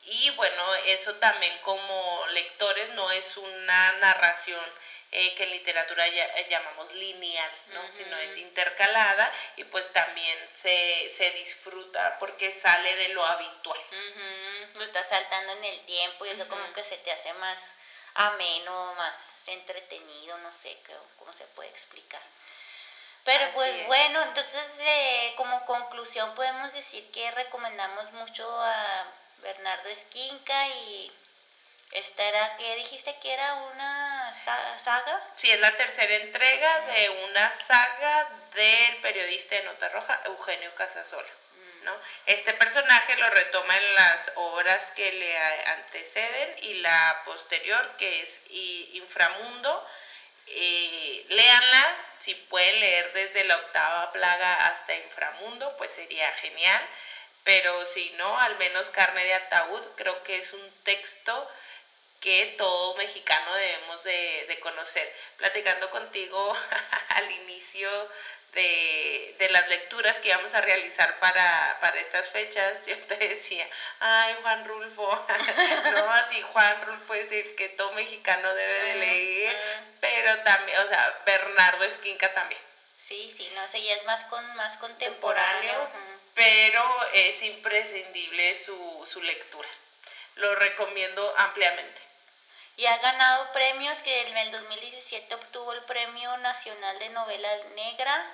y 0.04 0.30
bueno, 0.30 0.74
eso 0.86 1.14
también 1.16 1.56
como 1.62 2.24
lectores 2.32 2.90
no 2.90 3.10
es 3.10 3.36
una 3.36 3.92
narración 3.92 4.64
eh, 5.10 5.34
que 5.34 5.44
en 5.44 5.50
literatura 5.50 6.06
eh, 6.06 6.46
llamamos 6.50 6.92
lineal, 6.92 7.50
¿no? 7.68 7.80
sino 7.96 8.16
es 8.18 8.36
intercalada 8.36 9.32
y 9.56 9.64
pues 9.64 9.90
también 9.92 10.38
se, 10.56 11.10
se 11.16 11.30
disfruta 11.30 12.18
porque 12.18 12.52
sale 12.52 12.94
de 12.96 13.08
lo 13.10 13.24
habitual. 13.24 13.80
Lo 14.74 14.84
está 14.84 15.02
saltando 15.02 15.52
en 15.54 15.64
el 15.64 15.80
tiempo 15.86 16.26
y 16.26 16.30
eso 16.30 16.46
como 16.48 16.72
que 16.72 16.84
se 16.84 16.98
te 16.98 17.10
hace 17.10 17.32
más 17.34 17.58
ameno, 18.14 18.94
más 18.96 19.14
entretenido, 19.46 20.36
no 20.38 20.52
sé 20.62 20.76
cómo 21.18 21.32
se 21.32 21.44
puede 21.44 21.70
explicar. 21.70 22.20
Pero 23.24 23.50
pues 23.52 23.86
bueno, 23.86 24.22
entonces 24.22 24.64
eh, 24.78 25.34
como 25.36 25.64
conclusión 25.66 26.34
podemos 26.34 26.72
decir 26.72 27.10
que 27.10 27.30
recomendamos 27.30 28.10
mucho 28.12 28.48
a 28.48 29.04
Bernardo 29.42 29.88
Esquinca 29.88 30.68
y 30.68 31.12
esta 31.92 32.22
era, 32.22 32.56
¿qué 32.56 32.76
dijiste 32.76 33.16
que 33.20 33.32
era 33.32 33.54
una 33.54 34.34
saga? 34.84 35.20
Sí, 35.36 35.50
es 35.50 35.58
la 35.60 35.76
tercera 35.76 36.14
entrega 36.16 36.80
de 36.86 37.10
una 37.30 37.52
saga 37.52 38.28
del 38.54 38.96
periodista 38.96 39.54
de 39.54 39.62
Nota 39.62 39.88
Roja, 39.88 40.20
Eugenio 40.26 40.74
Casasola. 40.74 41.28
¿no? 41.84 41.96
Este 42.26 42.52
personaje 42.54 43.16
lo 43.16 43.30
retoma 43.30 43.76
en 43.76 43.94
las 43.94 44.32
obras 44.34 44.90
que 44.92 45.12
le 45.12 45.38
anteceden 45.38 46.56
y 46.62 46.74
la 46.74 47.22
posterior, 47.24 47.96
que 47.96 48.22
es 48.22 48.40
Inframundo. 48.94 49.88
Eh, 50.46 51.24
léanla, 51.28 51.96
si 52.18 52.34
pueden 52.34 52.80
leer 52.80 53.12
desde 53.12 53.44
la 53.44 53.56
octava 53.56 54.12
plaga 54.12 54.66
hasta 54.66 54.94
Inframundo, 54.94 55.74
pues 55.78 55.90
sería 55.92 56.30
genial. 56.32 56.82
Pero 57.44 57.84
si 57.86 58.10
no, 58.10 58.38
al 58.38 58.56
menos 58.56 58.90
Carne 58.90 59.24
de 59.24 59.34
Ataúd, 59.34 59.82
creo 59.96 60.22
que 60.22 60.38
es 60.38 60.52
un 60.52 60.70
texto 60.84 61.50
que 62.20 62.54
todo 62.58 62.94
mexicano 62.96 63.54
debemos 63.54 64.02
de, 64.04 64.46
de 64.48 64.60
conocer. 64.60 65.14
Platicando 65.36 65.90
contigo 65.90 66.56
al 67.10 67.30
inicio 67.30 68.08
de, 68.52 69.36
de, 69.38 69.50
las 69.50 69.68
lecturas 69.68 70.18
que 70.18 70.28
íbamos 70.28 70.52
a 70.54 70.60
realizar 70.60 71.18
para, 71.20 71.78
para 71.80 72.00
estas 72.00 72.28
fechas, 72.30 72.74
yo 72.86 72.96
te 73.00 73.16
decía, 73.16 73.68
ay, 74.00 74.36
Juan 74.42 74.64
Rulfo, 74.64 75.10
no, 75.92 76.12
así 76.12 76.42
Juan 76.52 76.82
Rulfo 76.86 77.14
es 77.14 77.30
el 77.30 77.54
que 77.54 77.68
todo 77.70 77.92
mexicano 77.92 78.54
debe 78.54 78.82
de 78.82 78.94
leer, 78.94 79.56
pero 80.00 80.38
también, 80.42 80.78
o 80.80 80.88
sea, 80.88 81.22
Bernardo 81.24 81.84
Esquinca 81.84 82.32
también. 82.34 82.60
Sí, 83.06 83.32
sí, 83.36 83.50
no 83.54 83.66
sé, 83.68 83.82
ya 83.82 83.94
es 83.94 84.04
más, 84.04 84.24
con, 84.24 84.56
más 84.56 84.76
contemporáneo, 84.78 85.88
pero 86.34 86.84
es 87.14 87.40
imprescindible 87.42 88.54
su, 88.56 89.08
su 89.10 89.22
lectura. 89.22 89.68
Lo 90.36 90.54
recomiendo 90.54 91.34
ampliamente 91.36 92.07
y 92.78 92.86
ha 92.86 92.96
ganado 92.98 93.52
premios 93.52 93.98
que 93.98 94.28
en 94.28 94.36
el 94.36 94.52
2017 94.52 95.34
obtuvo 95.34 95.72
el 95.72 95.82
Premio 95.82 96.36
Nacional 96.38 96.98
de 97.00 97.08
Novela 97.08 97.50
Negra 97.74 98.32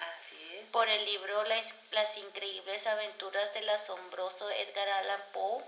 por 0.70 0.87
el 0.87 1.02
libro 1.07 1.44
Las, 1.44 2.16
increíbles 2.18 2.87
aventuras 2.87 3.52
del 3.54 3.68
asombroso 3.70 4.50
Edgar 4.50 4.88
Allan 4.88 5.22
Poe. 5.33 5.64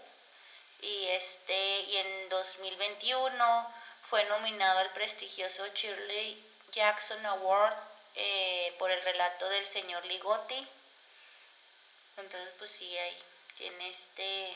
Y 0.83 1.07
este 1.07 1.81
y 1.81 1.97
en 1.97 2.29
2021 2.29 3.75
fue 4.11 4.25
nominado 4.27 4.81
al 4.81 4.91
prestigioso 4.91 5.67
Shirley 5.69 6.45
Jackson 6.73 7.25
Award 7.25 7.75
eh, 8.15 8.75
por 8.79 8.91
el 8.91 9.01
relato 9.03 9.49
del 9.49 9.67
señor 9.67 10.05
Ligotti 10.05 10.69
entonces 12.19 12.55
pues 12.59 12.71
sí 12.73 12.97
ahí 12.97 13.17
tiene 13.57 13.91
este 13.91 14.55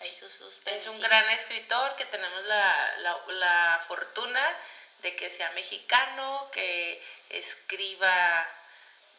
es 0.00 0.86
un 0.86 1.00
gran 1.00 1.28
escritor 1.30 1.96
que 1.96 2.06
tenemos 2.06 2.44
la, 2.44 3.84
fortuna 3.88 4.56
de 5.02 5.14
que 5.16 5.30
sea 5.30 5.50
mexicano, 5.52 6.48
que 6.52 7.02
escriba 7.30 8.46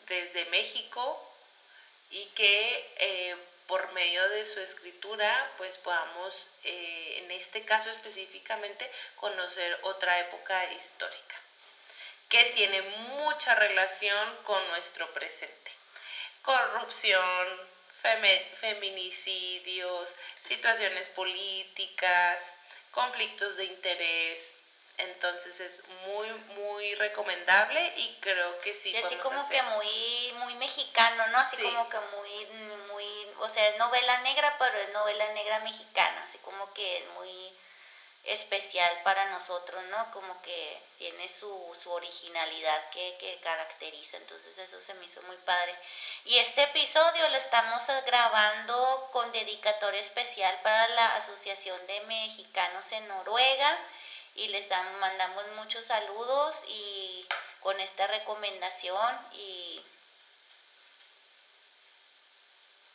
desde 0.08 0.46
México 0.46 1.34
y 2.10 2.26
que 2.28 2.94
eh, 2.98 3.36
por 3.68 3.92
medio 3.94 4.28
de 4.30 4.46
su 4.46 4.60
escritura 4.60 5.52
pues 5.58 5.78
podamos 5.80 6.48
eh, 6.64 7.22
en 7.24 7.32
este 7.32 7.66
caso 7.66 7.90
específicamente 7.90 8.90
conocer 9.16 9.80
otra 9.84 10.20
época 10.20 10.72
histórica 10.72 11.36
que 12.30 12.44
tiene 12.56 12.82
mucha 12.82 13.56
relación 13.56 14.36
con 14.44 14.68
nuestro 14.70 15.12
presente. 15.14 15.72
Corrupción, 16.42 17.48
feminicidios, 18.60 20.14
situaciones 20.48 21.10
políticas, 21.10 22.40
conflictos 22.92 23.58
de 23.58 23.66
interés. 23.66 24.40
Entonces 24.98 25.60
es 25.60 25.84
muy, 26.08 26.30
muy 26.56 26.96
recomendable 26.96 27.94
y 27.98 28.18
creo 28.22 28.60
que 28.62 28.74
sí. 28.74 28.92
Y 28.92 28.96
así 28.96 29.16
como 29.16 29.48
que 29.50 29.62
muy, 29.62 30.34
muy 30.40 30.56
mexicano, 30.56 31.28
¿no? 31.28 31.40
Así 31.40 31.62
como 31.62 31.90
que 31.90 31.98
muy, 32.00 32.46
muy, 32.94 33.28
o 33.40 33.50
sea, 33.50 33.68
es 33.68 33.78
novela 33.78 34.22
negra, 34.22 34.56
pero 34.58 34.78
es 34.78 34.90
novela 34.94 35.34
negra 35.34 35.60
mexicana, 35.60 36.24
así 36.30 36.38
como 36.38 36.74
que 36.74 37.00
es 37.00 37.06
muy 37.08 37.54
especial 38.26 39.02
para 39.04 39.26
nosotros, 39.30 39.84
¿no? 39.86 40.12
Como 40.12 40.42
que 40.42 40.82
tiene 40.98 41.28
su, 41.40 41.78
su 41.84 41.92
originalidad 41.92 42.90
que, 42.90 43.18
que, 43.20 43.40
caracteriza, 43.42 44.18
entonces 44.18 44.58
eso 44.58 44.82
se 44.82 44.94
me 44.96 45.06
hizo 45.06 45.22
muy 45.24 45.38
padre. 45.38 45.76
Y 46.26 46.38
este 46.38 46.64
episodio 46.64 47.30
lo 47.30 47.38
estamos 47.38 47.82
grabando 48.06 49.10
con 49.12 49.32
dedicatoria 49.32 50.02
especial 50.02 50.60
para 50.64 50.88
la 50.90 51.16
Asociación 51.18 51.86
de 51.88 52.02
Mexicanos 52.02 52.86
en 52.92 53.08
Noruega 53.08 53.78
y 54.36 54.48
les 54.48 54.68
damos, 54.70 55.00
mandamos 55.00 55.46
muchos 55.56 55.86
saludos 55.86 56.56
y 56.68 57.28
con 57.62 57.80
esta 57.80 58.08
recomendación 58.08 59.20
y, 59.34 59.84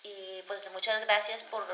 y 0.02 0.42
pues 0.46 0.70
muchas 0.72 1.00
gracias 1.02 1.42
por 1.44 1.66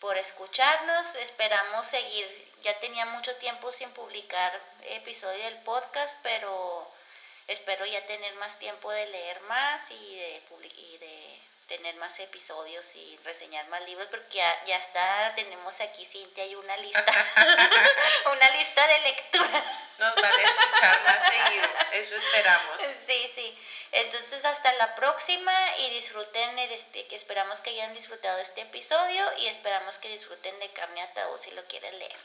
por 0.00 0.16
escucharnos. 0.16 1.14
Esperamos 1.16 1.86
seguir. 1.88 2.26
Ya 2.62 2.78
tenía 2.80 3.06
mucho 3.06 3.34
tiempo 3.36 3.72
sin 3.72 3.90
publicar 3.90 4.60
episodio 4.82 5.44
del 5.44 5.58
podcast, 5.58 6.14
pero 6.22 6.90
espero 7.46 7.86
ya 7.86 8.04
tener 8.06 8.34
más 8.36 8.58
tiempo 8.58 8.90
de 8.90 9.06
leer 9.06 9.40
más 9.42 9.80
y 9.90 10.16
de, 10.16 10.42
y 10.76 10.98
de 10.98 11.40
tener 11.68 11.94
más 11.96 12.18
episodios 12.18 12.84
y 12.94 13.16
reseñar 13.24 13.66
más 13.68 13.82
libros 13.82 14.08
porque 14.10 14.38
ya, 14.38 14.64
ya 14.64 14.78
está, 14.78 15.34
tenemos 15.36 15.78
aquí 15.80 16.06
Cintia 16.06 16.46
y 16.46 16.54
una 16.54 16.76
lista, 16.78 17.04
una 18.32 18.50
lista 18.50 18.86
de 18.88 19.00
lectura. 19.00 19.64
Nos 19.98 20.14
van 20.16 20.32
a 20.32 20.42
escuchar 20.42 21.02
más 21.04 21.28
seguido, 21.28 21.68
eso 21.92 22.16
esperamos. 22.16 22.80
Sí, 23.06 23.32
sí. 23.34 23.58
Entonces 23.92 24.44
hasta 24.44 24.72
la 24.74 24.94
próxima 24.94 25.52
y 25.78 25.90
disfruten 25.90 26.58
el 26.58 26.72
este, 26.72 27.06
que 27.06 27.16
esperamos 27.16 27.60
que 27.60 27.70
hayan 27.70 27.94
disfrutado 27.94 28.38
este 28.38 28.62
episodio 28.62 29.36
y 29.38 29.48
esperamos 29.48 29.96
que 29.98 30.08
disfruten 30.08 30.58
de 30.60 30.72
Carne 30.72 31.02
Ataúd 31.02 31.38
si 31.40 31.50
lo 31.50 31.64
quieren 31.66 31.98
leer. 31.98 32.16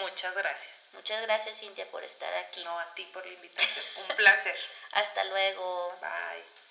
Muchas 0.00 0.34
gracias. 0.34 0.76
Muchas 0.92 1.22
gracias 1.22 1.56
Cintia 1.58 1.86
por 1.90 2.02
estar 2.02 2.32
aquí. 2.34 2.64
No, 2.64 2.78
a 2.78 2.94
ti 2.94 3.04
por 3.12 3.24
la 3.24 3.32
invitación. 3.32 3.84
Un 3.96 4.16
placer. 4.16 4.58
hasta 4.92 5.24
luego. 5.24 5.96
Bye. 6.00 6.67